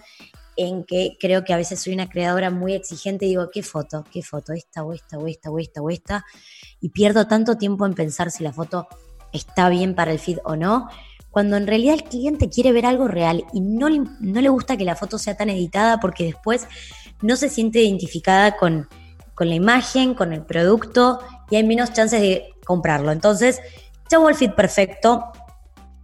en 0.56 0.84
que 0.84 1.16
creo 1.20 1.44
que 1.44 1.52
a 1.52 1.56
veces 1.56 1.80
soy 1.80 1.92
una 1.92 2.08
creadora 2.08 2.50
muy 2.50 2.74
exigente 2.74 3.26
y 3.26 3.30
digo, 3.30 3.50
¿qué 3.52 3.62
foto? 3.62 4.04
¿Qué 4.10 4.22
foto? 4.22 4.52
¿Esta 4.52 4.82
o 4.84 4.92
esta 4.92 5.18
o 5.18 5.26
esta 5.26 5.50
o 5.50 5.58
esta 5.58 5.82
o 5.82 5.90
esta? 5.90 6.24
Y 6.80 6.88
pierdo 6.90 7.26
tanto 7.26 7.56
tiempo 7.56 7.84
en 7.84 7.94
pensar 7.94 8.30
si 8.30 8.42
la 8.42 8.52
foto 8.52 8.88
está 9.32 9.68
bien 9.68 9.94
para 9.94 10.12
el 10.12 10.18
feed 10.18 10.38
o 10.44 10.56
no, 10.56 10.88
cuando 11.30 11.56
en 11.56 11.66
realidad 11.66 11.94
el 11.94 12.04
cliente 12.04 12.48
quiere 12.48 12.72
ver 12.72 12.86
algo 12.86 13.08
real 13.08 13.44
y 13.52 13.60
no 13.60 13.90
le, 13.90 14.02
no 14.20 14.40
le 14.40 14.48
gusta 14.48 14.78
que 14.78 14.84
la 14.84 14.96
foto 14.96 15.18
sea 15.18 15.36
tan 15.36 15.50
editada 15.50 16.00
porque 16.00 16.24
después 16.24 16.66
no 17.20 17.36
se 17.36 17.50
siente 17.50 17.82
identificada 17.82 18.56
con, 18.56 18.88
con 19.34 19.50
la 19.50 19.54
imagen, 19.54 20.14
con 20.14 20.32
el 20.32 20.42
producto 20.42 21.20
y 21.50 21.56
hay 21.56 21.64
menos 21.64 21.92
chances 21.92 22.22
de 22.22 22.54
comprarlo. 22.64 23.12
Entonces, 23.12 23.60
chau 24.08 24.26
el 24.28 24.34
feed 24.34 24.52
perfecto 24.52 25.30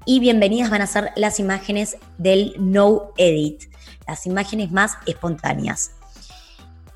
y 0.04 0.20
bienvenidas 0.20 0.70
van 0.70 0.82
a 0.82 0.86
ser 0.86 1.12
las 1.16 1.38
imágenes 1.38 1.96
del 2.18 2.54
no 2.58 3.12
edit, 3.16 3.64
las 4.06 4.26
imágenes 4.26 4.72
más 4.72 4.96
espontáneas. 5.06 5.92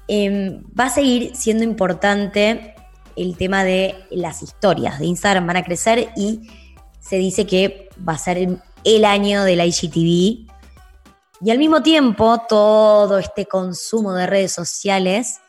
Em, 0.09 0.63
va 0.79 0.87
a 0.87 0.91
seguir 0.91 1.35
siendo 1.35 1.65
importante 1.65 2.75
el 3.17 3.37
tema 3.37 3.65
de 3.65 3.95
las 4.11 4.43
historias 4.43 4.99
de 4.99 5.07
Instagram, 5.07 5.47
van 5.47 5.57
a 5.57 5.65
crecer 5.65 6.11
y 6.17 6.51
se 7.01 7.17
dice 7.17 7.47
que 7.47 7.89
va 8.07 8.15
a 8.15 8.19
ser 8.19 8.61
el 8.85 9.05
año 9.05 9.45
del 9.45 9.61
IGTV. 9.61 10.47
Y 11.41 11.51
al 11.51 11.59
mismo 11.59 11.83
tiempo, 11.83 12.43
todo 12.49 13.19
este 13.19 13.47
consumo 13.47 14.13
de 14.13 14.27
redes 14.27 14.53
sociales 14.53 15.41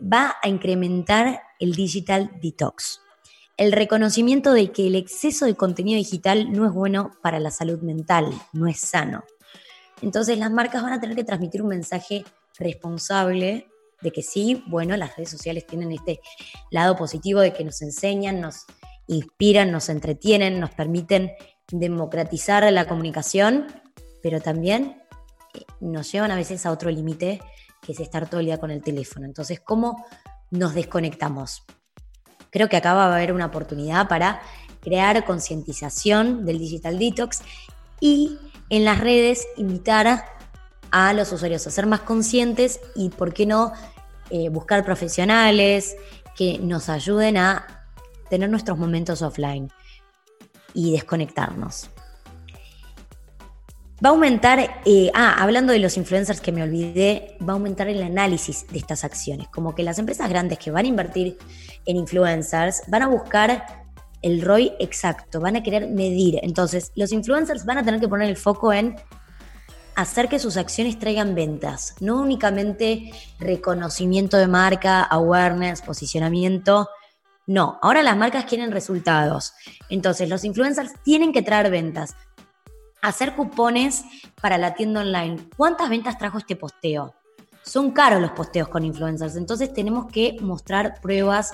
va 0.00 0.36
a 0.42 0.48
incrementar 0.48 1.42
el 1.58 1.74
digital 1.74 2.30
detox. 2.40 3.01
El 3.56 3.72
reconocimiento 3.72 4.52
de 4.52 4.72
que 4.72 4.86
el 4.86 4.94
exceso 4.94 5.44
de 5.44 5.54
contenido 5.54 5.98
digital 5.98 6.52
no 6.52 6.66
es 6.66 6.72
bueno 6.72 7.12
para 7.22 7.38
la 7.38 7.50
salud 7.50 7.80
mental, 7.80 8.32
no 8.52 8.66
es 8.66 8.80
sano. 8.80 9.24
Entonces 10.00 10.38
las 10.38 10.50
marcas 10.50 10.82
van 10.82 10.94
a 10.94 11.00
tener 11.00 11.16
que 11.16 11.24
transmitir 11.24 11.62
un 11.62 11.68
mensaje 11.68 12.24
responsable 12.58 13.68
de 14.00 14.10
que 14.10 14.22
sí, 14.22 14.64
bueno, 14.66 14.96
las 14.96 15.16
redes 15.16 15.30
sociales 15.30 15.66
tienen 15.66 15.92
este 15.92 16.20
lado 16.70 16.96
positivo 16.96 17.40
de 17.40 17.52
que 17.52 17.64
nos 17.64 17.80
enseñan, 17.82 18.40
nos 18.40 18.64
inspiran, 19.06 19.70
nos 19.70 19.88
entretienen, 19.88 20.58
nos 20.58 20.70
permiten 20.70 21.32
democratizar 21.70 22.70
la 22.72 22.86
comunicación, 22.86 23.66
pero 24.22 24.40
también 24.40 25.02
eh, 25.54 25.60
nos 25.80 26.10
llevan 26.10 26.30
a 26.30 26.36
veces 26.36 26.66
a 26.66 26.72
otro 26.72 26.90
límite 26.90 27.40
que 27.80 27.92
es 27.92 28.00
estar 28.00 28.28
todo 28.28 28.40
el 28.40 28.46
día 28.46 28.58
con 28.58 28.70
el 28.70 28.82
teléfono. 28.82 29.26
Entonces, 29.26 29.60
¿cómo 29.60 30.04
nos 30.50 30.74
desconectamos? 30.74 31.64
Creo 32.52 32.68
que 32.68 32.76
acá 32.76 32.92
va 32.92 33.06
a 33.06 33.14
haber 33.14 33.32
una 33.32 33.46
oportunidad 33.46 34.08
para 34.08 34.42
crear 34.80 35.24
concientización 35.24 36.44
del 36.44 36.58
digital 36.58 36.98
detox 36.98 37.40
y 37.98 38.38
en 38.68 38.84
las 38.84 39.00
redes 39.00 39.46
invitar 39.56 40.26
a, 40.90 41.12
los 41.14 41.32
usuarios 41.32 41.66
a 41.66 41.70
ser 41.70 41.86
más 41.86 42.00
conscientes 42.00 42.78
y, 42.94 43.08
¿por 43.08 43.32
qué 43.32 43.46
no?, 43.46 43.72
eh, 44.30 44.50
buscar 44.50 44.84
profesionales 44.84 45.96
que 46.36 46.58
nos 46.58 46.88
ayuden 46.88 47.38
a 47.38 47.66
tener 48.28 48.50
nuestros 48.50 48.78
momentos 48.78 49.22
offline 49.22 49.70
y 50.74 50.92
desconectarnos. 50.92 51.90
Va 54.04 54.08
a 54.08 54.12
aumentar, 54.12 54.80
eh, 54.84 55.12
ah, 55.14 55.36
hablando 55.38 55.72
de 55.72 55.78
los 55.78 55.96
influencers 55.96 56.40
que 56.40 56.50
me 56.50 56.64
olvidé, 56.64 57.36
va 57.40 57.52
a 57.52 57.56
aumentar 57.56 57.86
el 57.86 58.02
análisis 58.02 58.66
de 58.66 58.78
estas 58.78 59.04
acciones. 59.04 59.46
Como 59.48 59.76
que 59.76 59.84
las 59.84 60.00
empresas 60.00 60.28
grandes 60.28 60.58
que 60.58 60.72
van 60.72 60.86
a 60.86 60.88
invertir 60.88 61.38
en 61.86 61.96
influencers 61.96 62.82
van 62.88 63.02
a 63.02 63.06
buscar 63.06 63.84
el 64.20 64.42
ROI 64.42 64.72
exacto, 64.80 65.40
van 65.40 65.54
a 65.54 65.62
querer 65.62 65.88
medir. 65.88 66.40
Entonces, 66.42 66.90
los 66.96 67.12
influencers 67.12 67.64
van 67.64 67.78
a 67.78 67.84
tener 67.84 68.00
que 68.00 68.08
poner 68.08 68.28
el 68.28 68.36
foco 68.36 68.72
en 68.72 68.96
hacer 69.94 70.28
que 70.28 70.40
sus 70.40 70.56
acciones 70.56 70.98
traigan 70.98 71.36
ventas, 71.36 71.94
no 72.00 72.20
únicamente 72.20 73.12
reconocimiento 73.38 74.36
de 74.36 74.48
marca, 74.48 75.02
awareness, 75.02 75.80
posicionamiento. 75.80 76.88
No, 77.46 77.78
ahora 77.82 78.02
las 78.02 78.16
marcas 78.16 78.46
quieren 78.46 78.72
resultados. 78.72 79.52
Entonces, 79.90 80.28
los 80.28 80.42
influencers 80.42 80.92
tienen 81.04 81.32
que 81.32 81.42
traer 81.42 81.70
ventas 81.70 82.16
hacer 83.02 83.34
cupones 83.34 84.04
para 84.40 84.56
la 84.56 84.74
tienda 84.74 85.00
online. 85.00 85.36
¿Cuántas 85.56 85.90
ventas 85.90 86.16
trajo 86.16 86.38
este 86.38 86.56
posteo? 86.56 87.14
Son 87.62 87.90
caros 87.90 88.20
los 88.20 88.30
posteos 88.30 88.68
con 88.68 88.84
influencers, 88.84 89.36
entonces 89.36 89.72
tenemos 89.72 90.06
que 90.06 90.36
mostrar 90.40 91.00
pruebas 91.00 91.52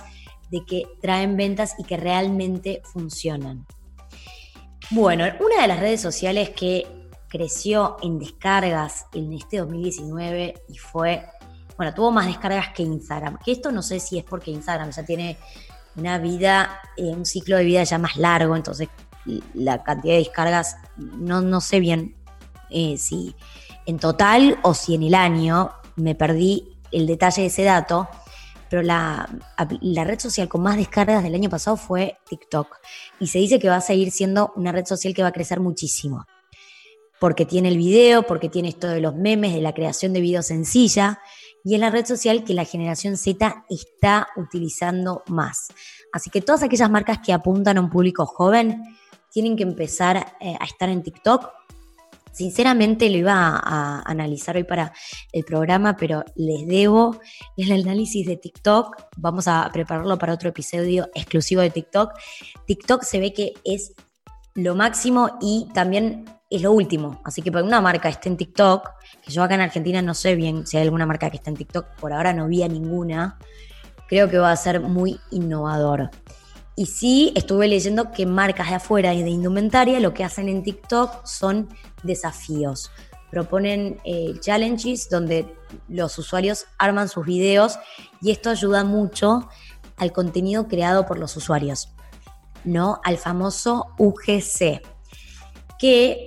de 0.51 0.65
que 0.65 0.85
traen 1.03 1.37
ventas 1.37 1.75
y 1.79 1.85
que 1.85 1.97
realmente 1.97 2.81
funcionan. 2.85 3.67
Bueno, 4.91 5.25
una 5.41 5.61
de 5.61 5.69
las 5.69 5.81
redes 5.81 6.01
sociales 6.01 6.51
que 6.51 6.87
creció 7.29 7.97
en 8.03 8.19
descargas 8.19 9.07
en 9.13 9.35
este 9.35 9.59
2019 9.59 10.63
y 10.69 10.79
fue, 10.79 11.27
bueno, 11.77 11.93
tuvo 11.93 12.11
más 12.11 12.27
descargas 12.27 12.69
que 12.75 12.83
Instagram, 12.83 13.39
que 13.45 13.53
esto 13.53 13.71
no 13.71 13.83
sé 13.83 14.01
si 14.01 14.19
es 14.19 14.25
porque 14.25 14.51
Instagram 14.51 14.91
ya 14.91 15.05
tiene 15.05 15.37
una 15.97 16.19
vida, 16.19 16.81
eh, 16.97 17.03
un 17.03 17.27
ciclo 17.27 17.59
de 17.59 17.65
vida 17.65 17.85
ya 17.85 17.99
más 17.99 18.17
largo, 18.17 18.57
entonces 18.57 18.89
la 19.55 19.83
cantidad 19.83 20.15
de 20.15 20.21
descargas, 20.21 20.77
no, 20.97 21.41
no 21.41 21.61
sé 21.61 21.81
bien 21.81 22.17
eh, 22.71 22.97
si 22.99 23.35
en 23.87 23.99
total 23.99 24.59
o 24.63 24.75
si 24.75 24.95
en 24.95 25.03
el 25.03 25.15
año, 25.15 25.71
me 25.97 26.15
perdí 26.15 26.77
el 26.93 27.07
detalle 27.07 27.43
de 27.43 27.49
ese 27.49 27.65
dato, 27.65 28.09
pero 28.69 28.83
la, 28.83 29.29
la, 29.81 30.05
red 30.05 30.19
social 30.19 30.49
con 30.49 30.63
más 30.63 30.77
descargas 30.77 31.23
del 31.23 31.35
año 31.35 31.49
pasado 31.49 31.77
fue 31.77 32.19
TikTok. 32.29 32.77
Y 33.19 33.29
se 33.29 33.39
dice 33.39 33.59
que 33.59 33.69
va 33.69 33.77
a 33.77 33.81
seguir 33.81 34.11
siendo 34.11 34.53
una 34.57 34.73
red 34.73 34.85
social 34.85 35.15
que 35.15 35.23
va 35.23 35.29
a 35.29 35.33
crecer 35.33 35.61
muchísimo. 35.61 36.27
Porque 37.19 37.47
tiene 37.47 37.69
el 37.69 37.79
video, 37.79 38.25
porque 38.25 38.49
tiene 38.49 38.69
esto 38.69 38.89
de 38.89 39.01
los 39.01 39.15
memes, 39.15 39.55
de 39.55 39.63
la 39.63 39.73
creación 39.73 40.13
de 40.13 40.21
videos 40.21 40.47
sencilla. 40.47 41.21
Y 41.65 41.75
es 41.75 41.81
la 41.81 41.91
red 41.91 42.05
social 42.05 42.45
que 42.45 42.55
la 42.55 42.65
generación 42.65 43.17
Z 43.17 43.65
está 43.71 44.29
utilizando 44.37 45.23
más. 45.29 45.69
Así 46.13 46.31
que 46.31 46.43
todas 46.43 46.63
aquellas 46.63 46.91
marcas 46.91 47.19
que 47.25 47.33
apuntan 47.33 47.79
a 47.79 47.81
un 47.81 47.91
público 47.91 48.27
joven, 48.27 48.83
tienen 49.33 49.57
que 49.57 49.63
empezar 49.63 50.35
eh, 50.41 50.57
a 50.59 50.65
estar 50.65 50.89
en 50.89 51.03
TikTok. 51.03 51.51
Sinceramente 52.33 53.11
lo 53.11 53.17
iba 53.17 53.35
a, 53.35 54.03
analizar 54.03 54.57
hoy 54.57 54.65
para 54.65 54.93
el 55.33 55.45
programa, 55.45 55.97
pero 55.97 56.25
les 56.37 56.67
debo 56.67 57.19
el 57.57 57.73
análisis 57.73 58.27
de 58.27 58.37
TikTok. 58.37 58.97
Vamos 59.17 59.49
a 59.49 59.69
prepararlo 59.73 60.17
para 60.19 60.35
otro 60.35 60.49
episodio 60.51 61.09
exclusivo 61.15 61.63
de 61.63 61.71
TikTok. 61.71 62.13
TikTok 62.67 63.03
se 63.03 63.19
ve 63.19 63.33
que 63.33 63.55
es 63.65 63.93
lo 64.55 64.75
máximo 64.75 65.37
y 65.41 65.69
también 65.75 66.27
es 66.51 66.63
lo 66.63 66.73
último. 66.73 67.21
Así 67.25 67.43
que 67.43 67.53
para 67.53 67.65
una 67.65 67.81
marca 67.81 68.09
esté 68.09 68.29
en 68.29 68.37
TikTok, 68.37 68.89
que 69.23 69.33
yo 69.33 69.43
acá 69.43 69.55
en 69.55 69.63
Argentina 69.63 70.03
no 70.03 70.15
sé 70.15 70.35
bien 70.35 70.67
si 70.67 70.77
hay 70.77 70.85
alguna 70.85 71.07
marca 71.07 71.31
que 71.31 71.37
está 71.37 71.51
en 71.51 71.57
TikTok, 71.57 71.97
por 72.01 72.13
ahora 72.13 72.33
no 72.33 72.47
vi 72.49 72.63
a 72.63 72.69
ninguna, 72.69 73.39
creo 74.09 74.29
que 74.29 74.39
va 74.39 74.53
a 74.53 74.57
ser 74.57 74.81
muy 74.81 75.19
innovador. 75.31 76.11
Y 76.79 76.87
sí, 76.87 77.33
estuve 77.35 77.67
leyendo 77.67 78.13
que 78.13 78.25
marcas 78.25 78.69
de 78.69 78.77
afuera 78.77 79.13
y 79.13 79.25
de 79.25 79.31
indumentaria 79.31 79.99
lo 79.99 80.15
que 80.15 80.23
hacen 80.23 80.49
en 80.49 80.63
TikTok 80.63 81.27
son 81.27 81.69
desafíos. 82.05 82.93
Proponen 83.33 83.99
eh, 84.05 84.35
challenges 84.39 85.11
donde 85.11 85.53
los 85.89 86.17
usuarios 86.19 86.67
arman 86.79 87.09
sus 87.09 87.27
videos 87.27 87.81
y 88.23 88.31
esto 88.31 88.51
ayuda 88.51 88.85
mucho 88.85 89.49
al 89.97 90.13
contenido 90.13 90.69
creado 90.69 91.05
por 91.05 91.19
los 91.19 91.37
usuarios, 91.37 91.93
¿no? 92.63 93.01
Al 93.03 93.19
famoso 93.19 93.89
UGC, 93.99 94.81
que 95.81 96.27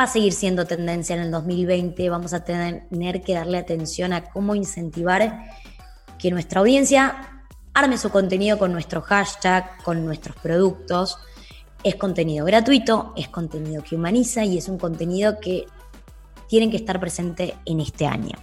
va 0.00 0.02
a 0.02 0.08
seguir 0.08 0.32
siendo 0.32 0.66
tendencia 0.66 1.14
en 1.14 1.22
el 1.22 1.30
2020. 1.30 2.10
Vamos 2.10 2.34
a 2.34 2.42
tener 2.42 3.22
que 3.22 3.34
darle 3.34 3.56
atención 3.56 4.12
a 4.12 4.24
cómo 4.24 4.56
incentivar 4.56 5.44
que 6.18 6.32
nuestra 6.32 6.58
audiencia 6.58 7.41
arme 7.74 7.98
su 7.98 8.10
contenido 8.10 8.58
con 8.58 8.72
nuestro 8.72 9.02
hashtag, 9.02 9.82
con 9.82 10.04
nuestros 10.04 10.36
productos. 10.36 11.18
Es 11.82 11.96
contenido 11.96 12.46
gratuito, 12.46 13.12
es 13.16 13.28
contenido 13.28 13.82
que 13.82 13.96
humaniza 13.96 14.44
y 14.44 14.58
es 14.58 14.68
un 14.68 14.78
contenido 14.78 15.40
que 15.40 15.66
tienen 16.48 16.70
que 16.70 16.76
estar 16.76 17.00
presente 17.00 17.56
en 17.64 17.80
este 17.80 18.06
año. 18.06 18.36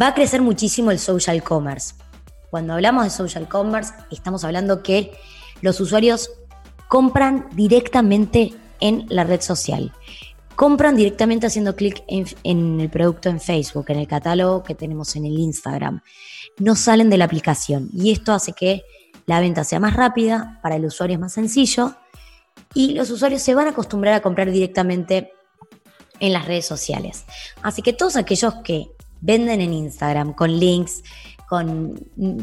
Va 0.00 0.08
a 0.08 0.14
crecer 0.14 0.42
muchísimo 0.42 0.90
el 0.90 0.98
social 0.98 1.42
commerce. 1.42 1.94
Cuando 2.50 2.74
hablamos 2.74 3.04
de 3.04 3.10
social 3.10 3.48
commerce, 3.48 3.92
estamos 4.10 4.44
hablando 4.44 4.82
que 4.82 5.12
los 5.62 5.80
usuarios 5.80 6.30
compran 6.88 7.48
directamente 7.52 8.54
en 8.80 9.06
la 9.08 9.24
red 9.24 9.40
social. 9.40 9.92
Compran 10.60 10.94
directamente 10.94 11.46
haciendo 11.46 11.74
clic 11.74 12.04
en, 12.06 12.80
el 12.80 12.90
producto 12.90 13.30
en 13.30 13.40
Facebook, 13.40 13.86
en 13.88 13.98
el 13.98 14.06
catálogo 14.06 14.62
que 14.62 14.74
tenemos 14.74 15.16
en 15.16 15.24
el 15.24 15.38
Instagram 15.38 16.02
no 16.58 16.76
salen 16.76 17.08
de 17.08 17.16
la 17.16 17.24
aplicación 17.24 17.88
y 17.94 18.12
esto 18.12 18.34
hace 18.34 18.52
que 18.52 18.82
la 19.24 19.40
venta 19.40 19.64
sea 19.64 19.80
más 19.80 19.94
rápida, 19.94 20.60
para 20.62 20.76
el 20.76 20.84
usuario 20.84 21.14
es 21.14 21.20
más 21.20 21.32
sencillo 21.32 21.94
y 22.74 22.92
los 22.92 23.08
usuarios 23.08 23.40
se 23.40 23.54
van 23.54 23.68
a 23.68 23.70
acostumbrar 23.70 24.12
a 24.12 24.20
comprar 24.20 24.50
directamente 24.50 25.32
en 26.18 26.34
las 26.34 26.44
redes 26.44 26.66
sociales. 26.66 27.24
Así 27.62 27.80
que 27.80 27.94
todos 27.94 28.16
aquellos 28.16 28.56
que 28.56 28.90
venden 29.22 29.62
en 29.62 29.72
Instagram 29.72 30.34
con 30.34 30.60
links, 30.60 31.02
con 31.48 31.94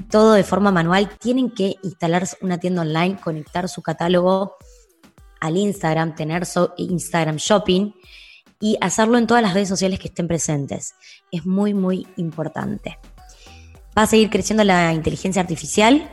todo 0.10 0.34
de 0.34 0.44
forma 0.44 0.72
manual, 0.72 1.08
tienen 1.20 1.52
que 1.52 1.76
instalar 1.84 2.28
una 2.42 2.58
tienda 2.58 2.82
online, 2.82 3.20
conectar 3.24 3.70
su 3.70 3.84
catálogo 3.84 4.56
al 5.40 5.58
Instagram, 5.58 6.16
tener 6.16 6.44
Instagram 6.78 7.38
Shopping 7.38 7.92
y 8.60 8.78
hacerlo 8.82 9.18
en 9.18 9.28
todas 9.28 9.44
las 9.44 9.54
redes 9.54 9.70
sociales 9.70 10.00
que 10.00 10.08
estén 10.08 10.28
presentes. 10.28 10.96
Es 11.32 11.46
muy, 11.46 11.74
muy 11.74 12.08
importante. 12.18 12.98
Va 13.98 14.04
a 14.04 14.08
seguir 14.08 14.30
creciendo 14.30 14.64
la 14.64 14.94
inteligencia 14.94 15.42
artificial 15.42 16.10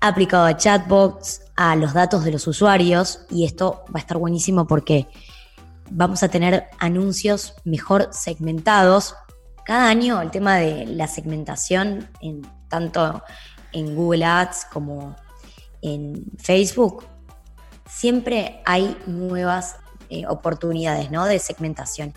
aplicado 0.00 0.44
a 0.44 0.56
chatbots, 0.56 1.40
a 1.56 1.76
los 1.76 1.94
datos 1.94 2.24
de 2.24 2.32
los 2.32 2.46
usuarios 2.46 3.20
y 3.30 3.44
esto 3.44 3.84
va 3.86 3.94
a 3.94 4.00
estar 4.00 4.18
buenísimo 4.18 4.66
porque 4.66 5.06
vamos 5.90 6.22
a 6.22 6.28
tener 6.28 6.66
anuncios 6.78 7.54
mejor 7.64 8.08
segmentados. 8.12 9.14
Cada 9.64 9.88
año 9.88 10.20
el 10.20 10.30
tema 10.30 10.56
de 10.56 10.86
la 10.86 11.06
segmentación, 11.06 12.10
en, 12.20 12.42
tanto 12.68 13.22
en 13.72 13.94
Google 13.94 14.24
Ads 14.24 14.66
como 14.72 15.16
en 15.80 16.24
Facebook, 16.38 17.04
siempre 17.94 18.60
hay 18.64 18.96
nuevas 19.06 19.76
eh, 20.10 20.26
oportunidades 20.26 21.10
¿no? 21.10 21.26
de 21.26 21.38
segmentación 21.38 22.12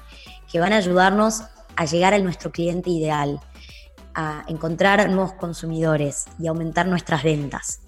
que 0.51 0.59
van 0.59 0.73
a 0.73 0.77
ayudarnos 0.77 1.43
a 1.75 1.85
llegar 1.85 2.13
a 2.13 2.19
nuestro 2.19 2.51
cliente 2.51 2.89
ideal, 2.89 3.39
a 4.15 4.43
encontrar 4.47 5.07
nuevos 5.09 5.33
consumidores 5.33 6.25
y 6.39 6.47
aumentar 6.47 6.87
nuestras 6.87 7.23
ventas. 7.23 7.81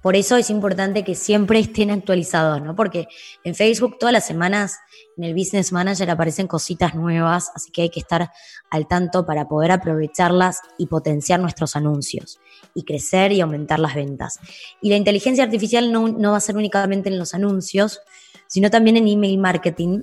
Por 0.00 0.16
eso 0.16 0.36
es 0.36 0.48
importante 0.48 1.04
que 1.04 1.14
siempre 1.14 1.58
estén 1.58 1.90
actualizados, 1.90 2.62
¿no? 2.62 2.74
Porque 2.74 3.08
en 3.44 3.54
Facebook 3.54 3.98
todas 3.98 4.12
las 4.12 4.26
semanas 4.26 4.78
en 5.18 5.24
el 5.24 5.34
Business 5.34 5.72
Manager 5.72 6.08
aparecen 6.10 6.46
cositas 6.46 6.94
nuevas, 6.94 7.50
así 7.54 7.72
que 7.72 7.82
hay 7.82 7.90
que 7.90 7.98
estar 7.98 8.30
al 8.70 8.86
tanto 8.86 9.26
para 9.26 9.48
poder 9.48 9.72
aprovecharlas 9.72 10.60
y 10.78 10.86
potenciar 10.86 11.40
nuestros 11.40 11.74
anuncios 11.74 12.38
y 12.72 12.84
crecer 12.84 13.32
y 13.32 13.40
aumentar 13.40 13.80
las 13.80 13.96
ventas. 13.96 14.38
Y 14.80 14.90
la 14.90 14.96
inteligencia 14.96 15.42
artificial 15.42 15.92
no, 15.92 16.06
no 16.06 16.30
va 16.30 16.36
a 16.36 16.40
ser 16.40 16.56
únicamente 16.56 17.08
en 17.08 17.18
los 17.18 17.34
anuncios, 17.34 18.00
sino 18.46 18.70
también 18.70 18.96
en 18.96 19.08
email 19.08 19.38
marketing, 19.38 20.02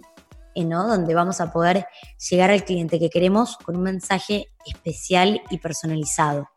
eh, 0.54 0.66
¿no? 0.66 0.86
donde 0.86 1.16
vamos 1.16 1.40
a 1.40 1.52
poder 1.52 1.88
llegar 2.30 2.52
al 2.52 2.66
cliente 2.66 3.00
que 3.00 3.10
queremos 3.10 3.58
con 3.58 3.78
un 3.78 3.84
mensaje 3.84 4.50
especial 4.66 5.42
y 5.50 5.60
personalizado. 5.60 6.50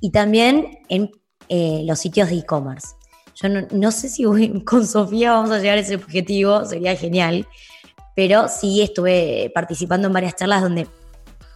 Y 0.00 0.10
también 0.10 0.80
en 0.90 1.10
eh, 1.48 1.82
los 1.86 1.98
sitios 1.98 2.28
de 2.28 2.36
e-commerce. 2.36 2.88
Yo 3.36 3.48
no, 3.48 3.92
sé 3.92 4.08
si 4.08 4.24
con 4.64 4.86
Sofía 4.86 5.32
vamos 5.32 5.50
a 5.50 5.58
llegar 5.58 5.78
a 5.78 5.80
ese 5.80 5.96
objetivo, 5.96 6.64
sería 6.64 6.96
genial, 6.96 7.46
pero 8.16 8.48
sí 8.48 8.82
estuve 8.82 9.52
participando 9.54 10.08
en 10.08 10.14
varias 10.14 10.34
charlas 10.34 10.62
donde 10.62 10.88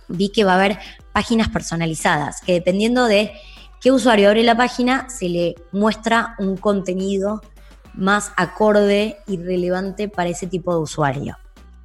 vi 0.07 0.29
que 0.29 0.45
va 0.45 0.53
a 0.53 0.57
haber 0.57 0.79
páginas 1.13 1.49
personalizadas, 1.49 2.43
que 2.43 2.53
dependiendo 2.53 3.07
de 3.07 3.33
qué 3.81 3.91
usuario 3.91 4.29
abre 4.29 4.45
la 4.45 4.57
página, 4.57 5.09
se 5.09 5.29
le 5.29 5.55
muestra 5.73 6.37
un 6.39 6.57
contenido 6.57 7.41
más 7.95 8.33
acorde 8.37 9.17
y 9.27 9.39
relevante 9.39 10.09
para 10.09 10.31
ese 10.31 10.47
tipo 10.47 10.73
de 10.75 10.81
usuario. 10.81 11.37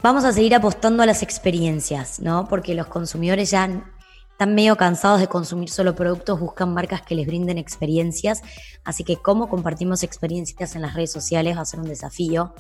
Vamos 0.04 0.26
a 0.26 0.34
seguir 0.34 0.54
apostando 0.54 1.02
a 1.02 1.06
las 1.06 1.24
experiencias, 1.24 2.20
¿no? 2.20 2.48
Porque 2.48 2.76
los 2.76 2.88
consumidores 2.88 3.50
ya 3.50 3.92
están 4.36 4.54
medio 4.54 4.76
cansados 4.76 5.22
de 5.22 5.30
consumir 5.30 5.70
solo 5.70 5.96
productos, 5.96 6.38
buscan 6.42 6.74
marcas 6.74 7.02
que 7.02 7.16
les 7.16 7.26
brinden 7.26 7.58
experiencias. 7.58 8.42
Así 8.84 9.06
que 9.06 9.16
cómo 9.16 9.48
compartimos 9.48 10.04
experiencias 10.04 10.76
en 10.76 10.82
las 10.82 10.94
redes 10.94 11.14
sociales 11.14 11.56
va 11.56 11.62
a 11.62 11.66
ser 11.66 11.80
un 11.80 11.88
desafío. 11.88 12.54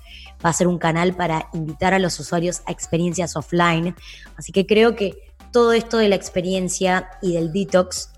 Va 0.43 0.51
a 0.51 0.53
ser 0.53 0.67
un 0.67 0.77
canal 0.77 1.13
para 1.17 1.49
invitar 1.51 1.93
a 1.93 1.99
los 1.99 2.17
usuarios 2.17 2.61
a 2.65 2.71
experiencias 2.71 3.35
offline. 3.35 3.93
Así 4.37 4.53
que 4.53 4.65
creo 4.65 4.95
que 4.95 5.17
todo 5.51 5.73
esto 5.73 5.97
de 5.97 6.07
la 6.07 6.15
experiencia 6.15 7.09
y 7.21 7.33
del 7.33 7.51
detox 7.51 8.09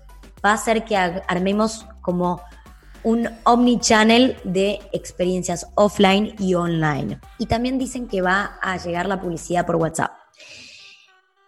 va 0.44 0.52
a 0.52 0.54
hacer 0.54 0.84
que 0.84 0.96
armemos 0.96 1.84
como 2.00 2.40
un 3.02 3.28
omnichannel 3.42 4.36
de 4.44 4.78
experiencias 4.92 5.66
offline 5.74 6.36
y 6.38 6.54
online. 6.54 7.18
Y 7.38 7.46
también 7.46 7.76
dicen 7.76 8.06
que 8.06 8.22
va 8.22 8.56
a 8.62 8.76
llegar 8.76 9.06
la 9.06 9.20
publicidad 9.20 9.66
por 9.66 9.74
WhatsApp. 9.74 10.12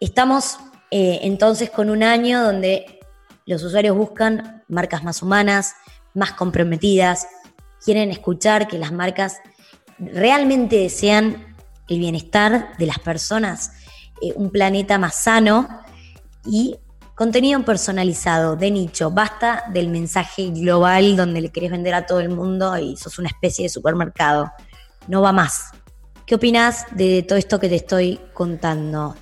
Estamos 0.00 0.58
eh, 0.90 1.20
entonces, 1.22 1.70
con 1.70 1.90
un 1.90 2.02
año 2.02 2.42
donde 2.42 3.00
los 3.46 3.62
usuarios 3.62 3.96
buscan 3.96 4.64
marcas 4.68 5.04
más 5.04 5.22
humanas, 5.22 5.74
más 6.14 6.32
comprometidas, 6.32 7.26
quieren 7.84 8.10
escuchar 8.10 8.68
que 8.68 8.78
las 8.78 8.92
marcas 8.92 9.38
realmente 9.98 10.76
desean 10.76 11.54
el 11.88 11.98
bienestar 11.98 12.76
de 12.78 12.86
las 12.86 12.98
personas, 12.98 13.72
eh, 14.22 14.32
un 14.36 14.50
planeta 14.50 14.98
más 14.98 15.14
sano 15.14 15.68
y 16.44 16.76
contenido 17.14 17.62
personalizado, 17.64 18.56
de 18.56 18.70
nicho. 18.70 19.10
Basta 19.10 19.64
del 19.72 19.88
mensaje 19.88 20.50
global 20.50 21.16
donde 21.16 21.40
le 21.40 21.50
querés 21.50 21.70
vender 21.70 21.94
a 21.94 22.06
todo 22.06 22.20
el 22.20 22.30
mundo 22.30 22.76
y 22.78 22.96
sos 22.96 23.18
una 23.18 23.28
especie 23.28 23.64
de 23.64 23.68
supermercado. 23.68 24.50
No 25.06 25.20
va 25.20 25.32
más. 25.32 25.70
¿Qué 26.26 26.36
opinas 26.36 26.86
de 26.92 27.22
todo 27.22 27.38
esto 27.38 27.58
que 27.58 27.68
te 27.68 27.76
estoy 27.76 28.20
contando? 28.32 29.16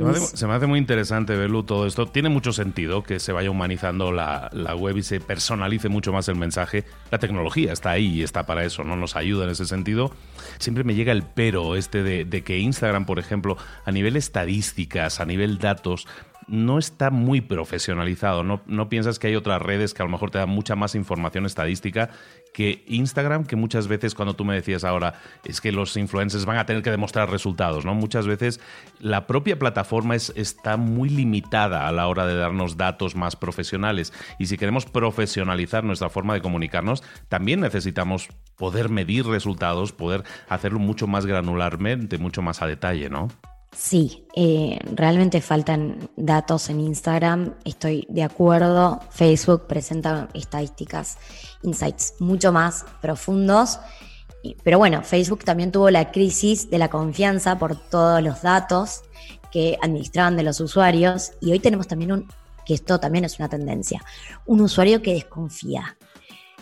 Se 0.00 0.46
me, 0.46 0.54
hace, 0.54 0.66
muy 0.66 0.78
interesante, 0.78 1.36
verlo 1.36 1.64
todo 1.64 1.86
esto. 1.86 2.06
Tiene 2.06 2.30
mucho 2.30 2.52
sentido 2.52 3.02
que 3.02 3.20
se 3.20 3.32
vaya 3.32 3.50
humanizando 3.50 4.12
la, 4.12 4.50
web 4.74 4.96
y 4.96 5.02
se 5.02 5.20
personalice 5.20 5.88
mucho 5.88 6.12
más 6.12 6.28
el 6.28 6.36
mensaje. 6.36 6.84
La 7.10 7.18
tecnología 7.18 7.72
está 7.72 7.90
ahí 7.90 8.06
y 8.06 8.22
está 8.22 8.46
para 8.46 8.64
eso, 8.64 8.82
¿no? 8.82 8.96
Nos 8.96 9.14
ayuda 9.14 9.44
en 9.44 9.50
ese 9.50 9.66
sentido. 9.66 10.10
Siempre 10.58 10.84
me 10.84 10.94
llega 10.94 11.12
el 11.12 11.22
pero 11.22 11.76
este 11.76 12.02
de, 12.02 12.24
de 12.24 12.42
que 12.42 12.58
Instagram, 12.58 13.04
por 13.04 13.18
ejemplo, 13.18 13.58
a 13.84 13.92
nivel 13.92 14.16
estadísticas, 14.16 15.20
a 15.20 15.26
nivel 15.26 15.58
datos, 15.58 16.06
no 16.50 16.78
está 16.78 17.10
muy 17.10 17.40
profesionalizado. 17.40 18.42
No, 18.42 18.60
no 18.66 18.88
piensas 18.88 19.18
que 19.18 19.28
hay 19.28 19.36
otras 19.36 19.62
redes 19.62 19.94
que 19.94 20.02
a 20.02 20.04
lo 20.04 20.10
mejor 20.10 20.30
te 20.30 20.38
dan 20.38 20.48
mucha 20.48 20.74
más 20.74 20.94
información 20.94 21.46
estadística 21.46 22.10
que 22.52 22.82
Instagram, 22.88 23.44
que 23.44 23.54
muchas 23.54 23.86
veces 23.86 24.14
cuando 24.16 24.34
tú 24.34 24.44
me 24.44 24.54
decías 24.54 24.82
ahora 24.82 25.14
es 25.44 25.60
que 25.60 25.70
los 25.70 25.96
influencers 25.96 26.44
van 26.44 26.58
a 26.58 26.66
tener 26.66 26.82
que 26.82 26.90
demostrar 26.90 27.30
resultados, 27.30 27.84
¿no? 27.84 27.94
Muchas 27.94 28.26
veces 28.26 28.60
la 28.98 29.28
propia 29.28 29.58
plataforma 29.58 30.16
es, 30.16 30.32
está 30.34 30.76
muy 30.76 31.08
limitada 31.08 31.86
a 31.86 31.92
la 31.92 32.08
hora 32.08 32.26
de 32.26 32.34
darnos 32.34 32.76
datos 32.76 33.14
más 33.14 33.36
profesionales 33.36 34.12
y 34.38 34.46
si 34.46 34.58
queremos 34.58 34.86
profesionalizar 34.86 35.84
nuestra 35.84 36.10
forma 36.10 36.34
de 36.34 36.42
comunicarnos, 36.42 37.04
también 37.28 37.60
necesitamos 37.60 38.28
poder 38.56 38.88
medir 38.88 39.24
resultados, 39.26 39.92
poder 39.92 40.24
hacerlo 40.48 40.80
mucho 40.80 41.06
más 41.06 41.26
granularmente, 41.26 42.18
mucho 42.18 42.42
más 42.42 42.60
a 42.60 42.66
detalle, 42.66 43.08
¿no? 43.08 43.28
Sí, 43.76 44.26
eh, 44.34 44.80
realmente 44.94 45.40
faltan 45.40 46.10
datos 46.16 46.70
en 46.70 46.80
Instagram, 46.80 47.54
estoy 47.64 48.06
de 48.08 48.24
acuerdo. 48.24 49.00
Facebook 49.10 49.66
presenta 49.68 50.28
estadísticas, 50.34 51.18
insights 51.62 52.14
mucho 52.18 52.52
más 52.52 52.84
profundos. 53.00 53.78
Pero 54.64 54.78
bueno, 54.78 55.02
Facebook 55.02 55.44
también 55.44 55.70
tuvo 55.70 55.90
la 55.90 56.10
crisis 56.10 56.68
de 56.68 56.78
la 56.78 56.88
confianza 56.88 57.58
por 57.58 57.76
todos 57.76 58.22
los 58.22 58.42
datos 58.42 59.02
que 59.52 59.78
administraban 59.82 60.36
de 60.36 60.42
los 60.42 60.60
usuarios 60.60 61.32
y 61.40 61.52
hoy 61.52 61.60
tenemos 61.60 61.86
también 61.86 62.12
un, 62.12 62.28
que 62.64 62.74
esto 62.74 62.98
también 62.98 63.24
es 63.24 63.38
una 63.38 63.48
tendencia, 63.48 64.02
un 64.46 64.60
usuario 64.62 65.02
que 65.02 65.14
desconfía, 65.14 65.96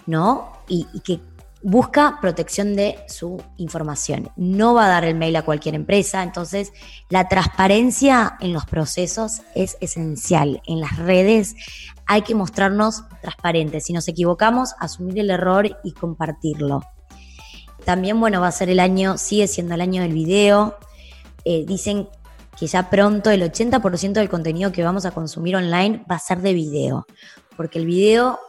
¿no? 0.07 0.53
Y, 0.68 0.87
y 0.92 1.01
que 1.01 1.21
busca 1.62 2.18
protección 2.21 2.77
de 2.77 2.99
su 3.09 3.42
información. 3.57 4.31
No 4.37 4.75
va 4.75 4.87
a 4.87 4.88
dar 4.88 5.05
el 5.05 5.14
mail 5.14 5.37
a 5.37 5.44
cualquier 5.44 5.75
empresa, 5.75 6.23
entonces 6.23 6.73
la 7.09 7.29
transparencia 7.29 8.37
en 8.40 8.53
los 8.53 8.64
procesos 8.66 9.42
es 9.55 9.77
esencial. 9.81 10.62
En 10.66 10.81
las 10.81 10.97
redes 10.97 11.55
hay 12.07 12.23
que 12.23 12.35
mostrarnos 12.35 13.05
transparentes. 13.21 13.85
Si 13.85 13.92
nos 13.92 14.09
equivocamos, 14.09 14.75
asumir 14.79 15.18
el 15.18 15.31
error 15.31 15.68
y 15.83 15.92
compartirlo. 15.92 16.83
También, 17.85 18.21
bueno, 18.21 18.40
va 18.40 18.49
a 18.49 18.53
ser 18.53 18.71
el 18.71 18.81
año, 18.81 19.18
sigue 19.18 19.49
siendo 19.49 19.75
el 19.75 19.81
año 19.81 20.03
del 20.03 20.12
video. 20.12 20.77
Eh, 21.44 21.64
dicen 21.66 22.09
que 22.59 22.66
ya 22.66 22.90
pronto 22.90 23.31
el 23.31 23.42
80% 23.42 24.12
del 24.12 24.29
contenido 24.29 24.73
que 24.73 24.83
vamos 24.83 25.07
a 25.07 25.12
consumir 25.12 25.57
online 25.57 26.05
va 26.11 26.16
a 26.16 26.18
ser 26.18 26.40
de 26.40 26.53
video, 26.53 27.07
porque 27.57 27.79
el 27.79 27.87
video 27.87 28.40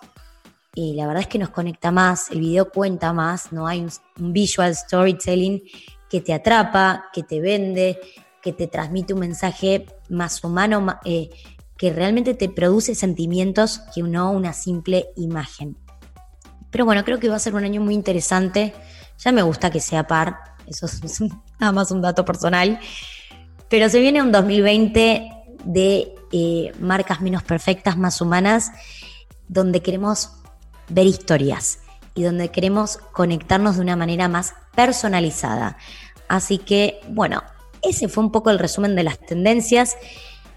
y 0.79 0.93
la 0.93 1.07
verdad 1.07 1.23
es 1.23 1.27
que 1.27 1.37
nos 1.37 1.49
conecta 1.49 1.91
más, 1.91 2.31
el 2.31 2.39
video 2.39 2.71
cuenta 2.71 3.11
más, 3.11 3.51
no 3.51 3.67
hay 3.67 3.81
un, 3.81 4.31
visual 4.31 4.73
storytelling 4.73 5.61
que 6.09 6.21
te 6.21 6.33
atrapa, 6.33 7.09
que 7.11 7.21
te 7.21 7.41
vende, 7.41 7.99
que 8.41 8.53
te 8.53 8.67
transmite 8.67 9.13
un 9.13 9.19
mensaje 9.19 9.87
más 10.07 10.41
humano, 10.41 10.87
eh, 11.03 11.31
que 11.77 11.91
realmente 11.91 12.33
te 12.33 12.47
produce 12.47 12.95
sentimientos 12.95 13.81
que 13.93 14.03
no 14.03 14.31
una 14.31 14.53
simple 14.53 15.09
imagen. 15.17 15.75
Pero 16.71 16.85
bueno, 16.85 17.03
creo 17.03 17.19
que 17.19 17.27
va 17.27 17.35
a 17.35 17.39
ser 17.39 17.55
un 17.55 17.65
año 17.65 17.81
muy 17.81 17.93
interesante. 17.93 18.73
Ya 19.17 19.33
me 19.33 19.41
gusta 19.41 19.69
que 19.69 19.81
sea 19.81 20.07
par, 20.07 20.37
eso 20.65 20.85
es 20.85 21.19
nada 21.59 21.73
más 21.73 21.91
un 21.91 22.01
dato 22.01 22.23
personal. 22.23 22.79
Pero 23.67 23.89
se 23.89 23.99
viene 23.99 24.21
un 24.21 24.31
2020 24.31 25.29
de 25.65 26.15
eh, 26.31 26.71
marcas 26.79 27.19
menos 27.19 27.43
perfectas, 27.43 27.97
más 27.97 28.21
humanas, 28.21 28.71
donde 29.49 29.81
queremos 29.81 30.38
ver 30.89 31.05
historias 31.05 31.79
y 32.15 32.23
donde 32.23 32.49
queremos 32.49 32.97
conectarnos 32.97 33.75
de 33.75 33.81
una 33.81 33.95
manera 33.95 34.27
más 34.27 34.53
personalizada. 34.75 35.77
Así 36.27 36.57
que, 36.57 36.99
bueno, 37.09 37.43
ese 37.81 38.07
fue 38.07 38.23
un 38.23 38.31
poco 38.31 38.49
el 38.49 38.59
resumen 38.59 38.95
de 38.95 39.03
las 39.03 39.19
tendencias. 39.19 39.97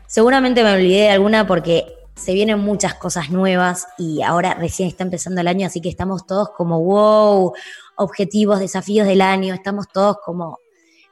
Seguramente 0.06 0.64
me 0.64 0.72
olvidé 0.72 1.02
de 1.02 1.10
alguna 1.10 1.46
porque 1.46 1.86
se 2.14 2.34
vienen 2.34 2.58
muchas 2.58 2.94
cosas 2.94 3.30
nuevas 3.30 3.86
y 3.98 4.22
ahora 4.22 4.54
recién 4.54 4.88
está 4.88 5.04
empezando 5.04 5.40
el 5.40 5.48
año, 5.48 5.66
así 5.66 5.80
que 5.80 5.88
estamos 5.88 6.26
todos 6.26 6.50
como, 6.50 6.80
wow, 6.80 7.52
objetivos, 7.96 8.60
desafíos 8.60 9.06
del 9.06 9.22
año, 9.22 9.54
estamos 9.54 9.88
todos 9.88 10.18
como 10.24 10.58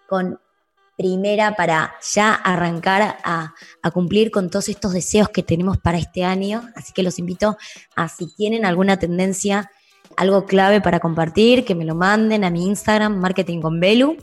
con 0.09 0.39
primera 1.01 1.57
para 1.57 1.95
ya 2.13 2.35
arrancar 2.35 3.17
a, 3.25 3.55
cumplir 3.91 4.31
con 4.31 4.51
todos 4.51 4.69
estos 4.69 4.93
deseos 4.93 5.31
que 5.31 5.43
tenemos 5.43 5.79
para 5.79 5.97
este 5.97 6.25
año. 6.25 6.69
Así 6.77 6.93
que 6.93 7.03
los 7.03 7.19
invito 7.19 7.57
a 7.97 8.07
si 8.11 8.27
tienen 8.35 8.67
alguna 8.67 8.99
tendencia, 8.99 9.71
algo 10.19 10.45
clave 10.45 10.83
para 10.83 11.01
compartir, 11.01 11.65
que 11.65 11.75
me 11.75 11.87
lo 11.87 11.95
manden 11.95 12.45
a 12.45 12.51
mi 12.51 12.67
Instagram, 12.67 13.19
Marketing 13.19 13.63
con 13.63 13.81
Belu. 13.81 14.15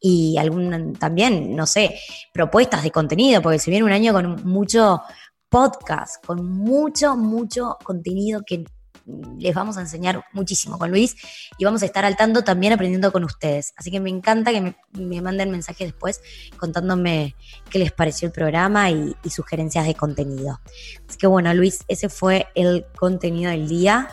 Y 0.00 0.38
algún 0.38 0.94
también, 0.94 1.54
no 1.54 1.66
sé, 1.66 1.98
propuestas 2.32 2.82
de 2.82 2.90
contenido, 2.90 3.42
porque 3.42 3.58
se 3.58 3.70
viene 3.70 3.84
un 3.84 3.92
año 3.92 4.14
con 4.14 4.46
mucho 4.46 5.02
podcast, 5.50 6.24
con 6.24 6.42
mucho, 6.42 7.16
mucho 7.16 7.76
contenido 7.84 8.40
que 8.46 8.64
les 9.38 9.54
vamos 9.54 9.76
a 9.76 9.80
enseñar 9.80 10.24
muchísimo 10.32 10.78
con 10.78 10.90
Luis 10.90 11.16
y 11.58 11.64
vamos 11.64 11.82
a 11.82 11.86
estar 11.86 12.04
al 12.04 12.16
tanto 12.16 12.42
también 12.42 12.72
aprendiendo 12.72 13.12
con 13.12 13.24
ustedes. 13.24 13.72
Así 13.76 13.90
que 13.90 14.00
me 14.00 14.10
encanta 14.10 14.50
que 14.52 14.74
me, 14.92 15.22
manden 15.22 15.50
mensajes 15.50 15.88
después 15.88 16.20
contándome 16.56 17.36
qué 17.70 17.78
les 17.78 17.92
pareció 17.92 18.26
el 18.26 18.32
programa 18.32 18.90
y, 18.90 19.14
sugerencias 19.30 19.86
de 19.86 19.94
contenido. 19.94 20.60
Así 21.08 21.18
que 21.18 21.26
bueno, 21.26 21.52
Luis, 21.52 21.84
ese 21.88 22.08
fue 22.08 22.46
el 22.54 22.86
contenido 22.96 23.50
del 23.50 23.68
día 23.68 24.08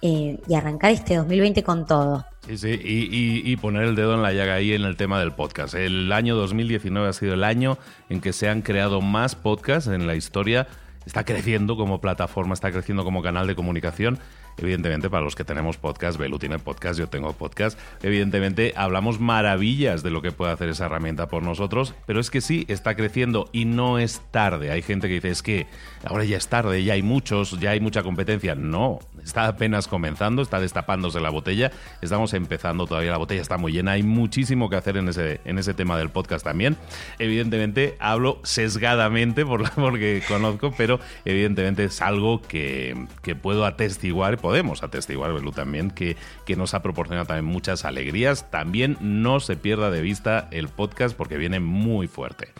eh, 0.00 0.40
y 0.48 0.54
arrancar 0.54 0.92
este 0.92 1.16
2020 1.16 1.62
con 1.62 1.84
todo. 1.84 2.24
Sí, 2.46 2.58
sí, 2.58 2.80
y, 2.82 3.42
y, 3.44 3.56
poner 3.56 3.82
el 3.82 3.96
dedo 3.96 4.14
en 4.14 4.22
la 4.22 4.32
llaga 4.32 4.54
ahí 4.54 4.72
en 4.72 4.82
el 4.82 4.96
tema 4.96 5.18
del 5.18 5.32
podcast. 5.32 5.74
El 5.74 6.12
año 6.12 6.36
2019 6.36 7.08
ha 7.08 7.12
sido 7.12 7.34
el 7.34 7.42
año 7.42 7.76
en 8.08 8.20
que 8.20 8.32
se 8.32 8.48
han 8.48 8.62
creado 8.62 9.00
más 9.00 9.34
podcasts 9.34 9.90
en 9.90 10.06
la 10.06 10.14
historia 10.14 10.68
está 11.06 11.24
creciendo 11.24 11.76
como 11.76 12.00
plataforma, 12.00 12.52
está 12.52 12.70
creciendo 12.70 13.04
como 13.04 13.22
canal 13.22 13.46
de 13.46 13.54
comunicación 13.54 14.18
Evidentemente, 14.58 15.10
para 15.10 15.22
los 15.22 15.34
que 15.34 15.44
tenemos 15.44 15.76
podcast, 15.76 16.18
Belu 16.18 16.38
tiene 16.38 16.58
podcast, 16.58 16.98
yo 16.98 17.08
tengo 17.08 17.32
podcast, 17.34 17.78
evidentemente 18.02 18.72
hablamos 18.76 19.20
maravillas 19.20 20.02
de 20.02 20.10
lo 20.10 20.22
que 20.22 20.32
puede 20.32 20.52
hacer 20.52 20.70
esa 20.70 20.86
herramienta 20.86 21.28
por 21.28 21.42
nosotros, 21.42 21.94
pero 22.06 22.20
es 22.20 22.30
que 22.30 22.40
sí, 22.40 22.64
está 22.68 22.94
creciendo 22.96 23.50
y 23.52 23.66
no 23.66 23.98
es 23.98 24.22
tarde. 24.30 24.70
Hay 24.70 24.80
gente 24.80 25.08
que 25.08 25.14
dice, 25.14 25.28
es 25.30 25.42
que 25.42 25.66
ahora 26.04 26.24
ya 26.24 26.38
es 26.38 26.48
tarde, 26.48 26.82
ya 26.84 26.94
hay 26.94 27.02
muchos, 27.02 27.60
ya 27.60 27.70
hay 27.70 27.80
mucha 27.80 28.02
competencia. 28.02 28.54
No, 28.54 29.00
está 29.26 29.46
apenas 29.48 29.88
comenzando, 29.88 30.40
está 30.40 30.60
destapándose 30.60 31.20
la 31.20 31.28
botella, 31.28 31.70
estamos 32.00 32.32
empezando 32.32 32.86
todavía, 32.86 33.10
la 33.10 33.18
botella 33.18 33.42
está 33.42 33.58
muy 33.58 33.72
llena, 33.72 33.92
hay 33.92 34.02
muchísimo 34.02 34.70
que 34.70 34.76
hacer 34.76 34.96
en 34.96 35.08
ese, 35.08 35.40
en 35.44 35.58
ese 35.58 35.74
tema 35.74 35.98
del 35.98 36.08
podcast 36.08 36.44
también. 36.44 36.76
Evidentemente, 37.18 37.96
hablo 38.00 38.40
sesgadamente 38.44 39.44
por, 39.44 39.70
porque 39.74 40.22
conozco, 40.26 40.72
pero 40.76 41.00
evidentemente 41.24 41.84
es 41.84 42.00
algo 42.00 42.40
que, 42.40 43.06
que 43.22 43.34
puedo 43.34 43.66
atestiguar 43.66 44.36
podemos 44.36 44.82
atestiguar, 44.82 45.32
Belú, 45.32 45.52
también, 45.52 45.90
que, 45.90 46.16
que 46.44 46.56
nos 46.56 46.74
ha 46.74 46.82
proporcionado 46.82 47.26
también 47.26 47.44
muchas 47.44 47.84
alegrías. 47.84 48.50
También 48.50 48.96
no 49.00 49.40
se 49.40 49.56
pierda 49.56 49.90
de 49.90 50.00
vista 50.00 50.48
el 50.50 50.68
podcast 50.68 51.16
porque 51.16 51.36
viene 51.36 51.60
muy 51.60 52.06
fuerte. 52.06 52.52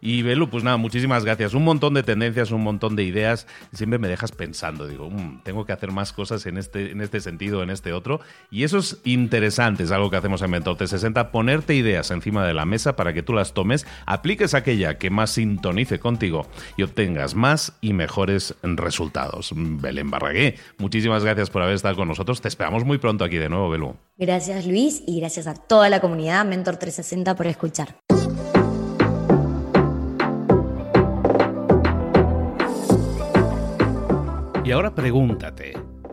Y 0.00 0.22
Belú, 0.22 0.48
pues 0.48 0.64
nada, 0.64 0.76
muchísimas 0.76 1.24
gracias. 1.24 1.54
Un 1.54 1.64
montón 1.64 1.94
de 1.94 2.02
tendencias, 2.02 2.50
un 2.50 2.62
montón 2.62 2.96
de 2.96 3.04
ideas. 3.04 3.46
Siempre 3.72 3.98
me 3.98 4.08
dejas 4.08 4.32
pensando, 4.32 4.86
digo, 4.86 5.10
mm, 5.10 5.42
tengo 5.42 5.64
que 5.64 5.72
hacer 5.72 5.90
más 5.90 6.03
cosas 6.12 6.46
en 6.46 6.58
este, 6.58 6.90
en 6.90 7.00
este 7.00 7.20
sentido, 7.20 7.62
en 7.62 7.70
este 7.70 7.92
otro. 7.92 8.20
Y 8.50 8.64
eso 8.64 8.78
es 8.78 8.98
interesante, 9.04 9.82
es 9.82 9.90
algo 9.90 10.10
que 10.10 10.16
hacemos 10.16 10.42
en 10.42 10.50
Mentor 10.50 10.76
60 10.86 11.30
ponerte 11.30 11.74
ideas 11.74 12.10
encima 12.10 12.46
de 12.46 12.54
la 12.54 12.64
mesa 12.64 12.96
para 12.96 13.12
que 13.12 13.22
tú 13.22 13.32
las 13.32 13.54
tomes, 13.54 13.86
apliques 14.06 14.54
aquella 14.54 14.98
que 14.98 15.10
más 15.10 15.30
sintonice 15.30 15.98
contigo 15.98 16.46
y 16.76 16.82
obtengas 16.82 17.34
más 17.34 17.74
y 17.80 17.92
mejores 17.92 18.54
resultados. 18.62 19.52
Belén 19.54 20.10
Barragué, 20.10 20.56
muchísimas 20.78 21.24
gracias 21.24 21.50
por 21.50 21.62
haber 21.62 21.74
estado 21.74 21.96
con 21.96 22.08
nosotros. 22.08 22.40
Te 22.40 22.48
esperamos 22.48 22.84
muy 22.84 22.98
pronto 22.98 23.24
aquí 23.24 23.36
de 23.36 23.48
nuevo, 23.48 23.70
Belu. 23.70 23.96
Gracias, 24.16 24.66
Luis, 24.66 25.02
y 25.06 25.20
gracias 25.20 25.46
a 25.46 25.54
toda 25.54 25.88
la 25.88 26.00
comunidad 26.00 26.44
Mentor 26.44 26.76
360 26.76 27.34
por 27.34 27.46
escuchar. 27.46 27.96
Y 34.64 34.72
ahora 34.72 34.94
pregúntate, 34.94 35.74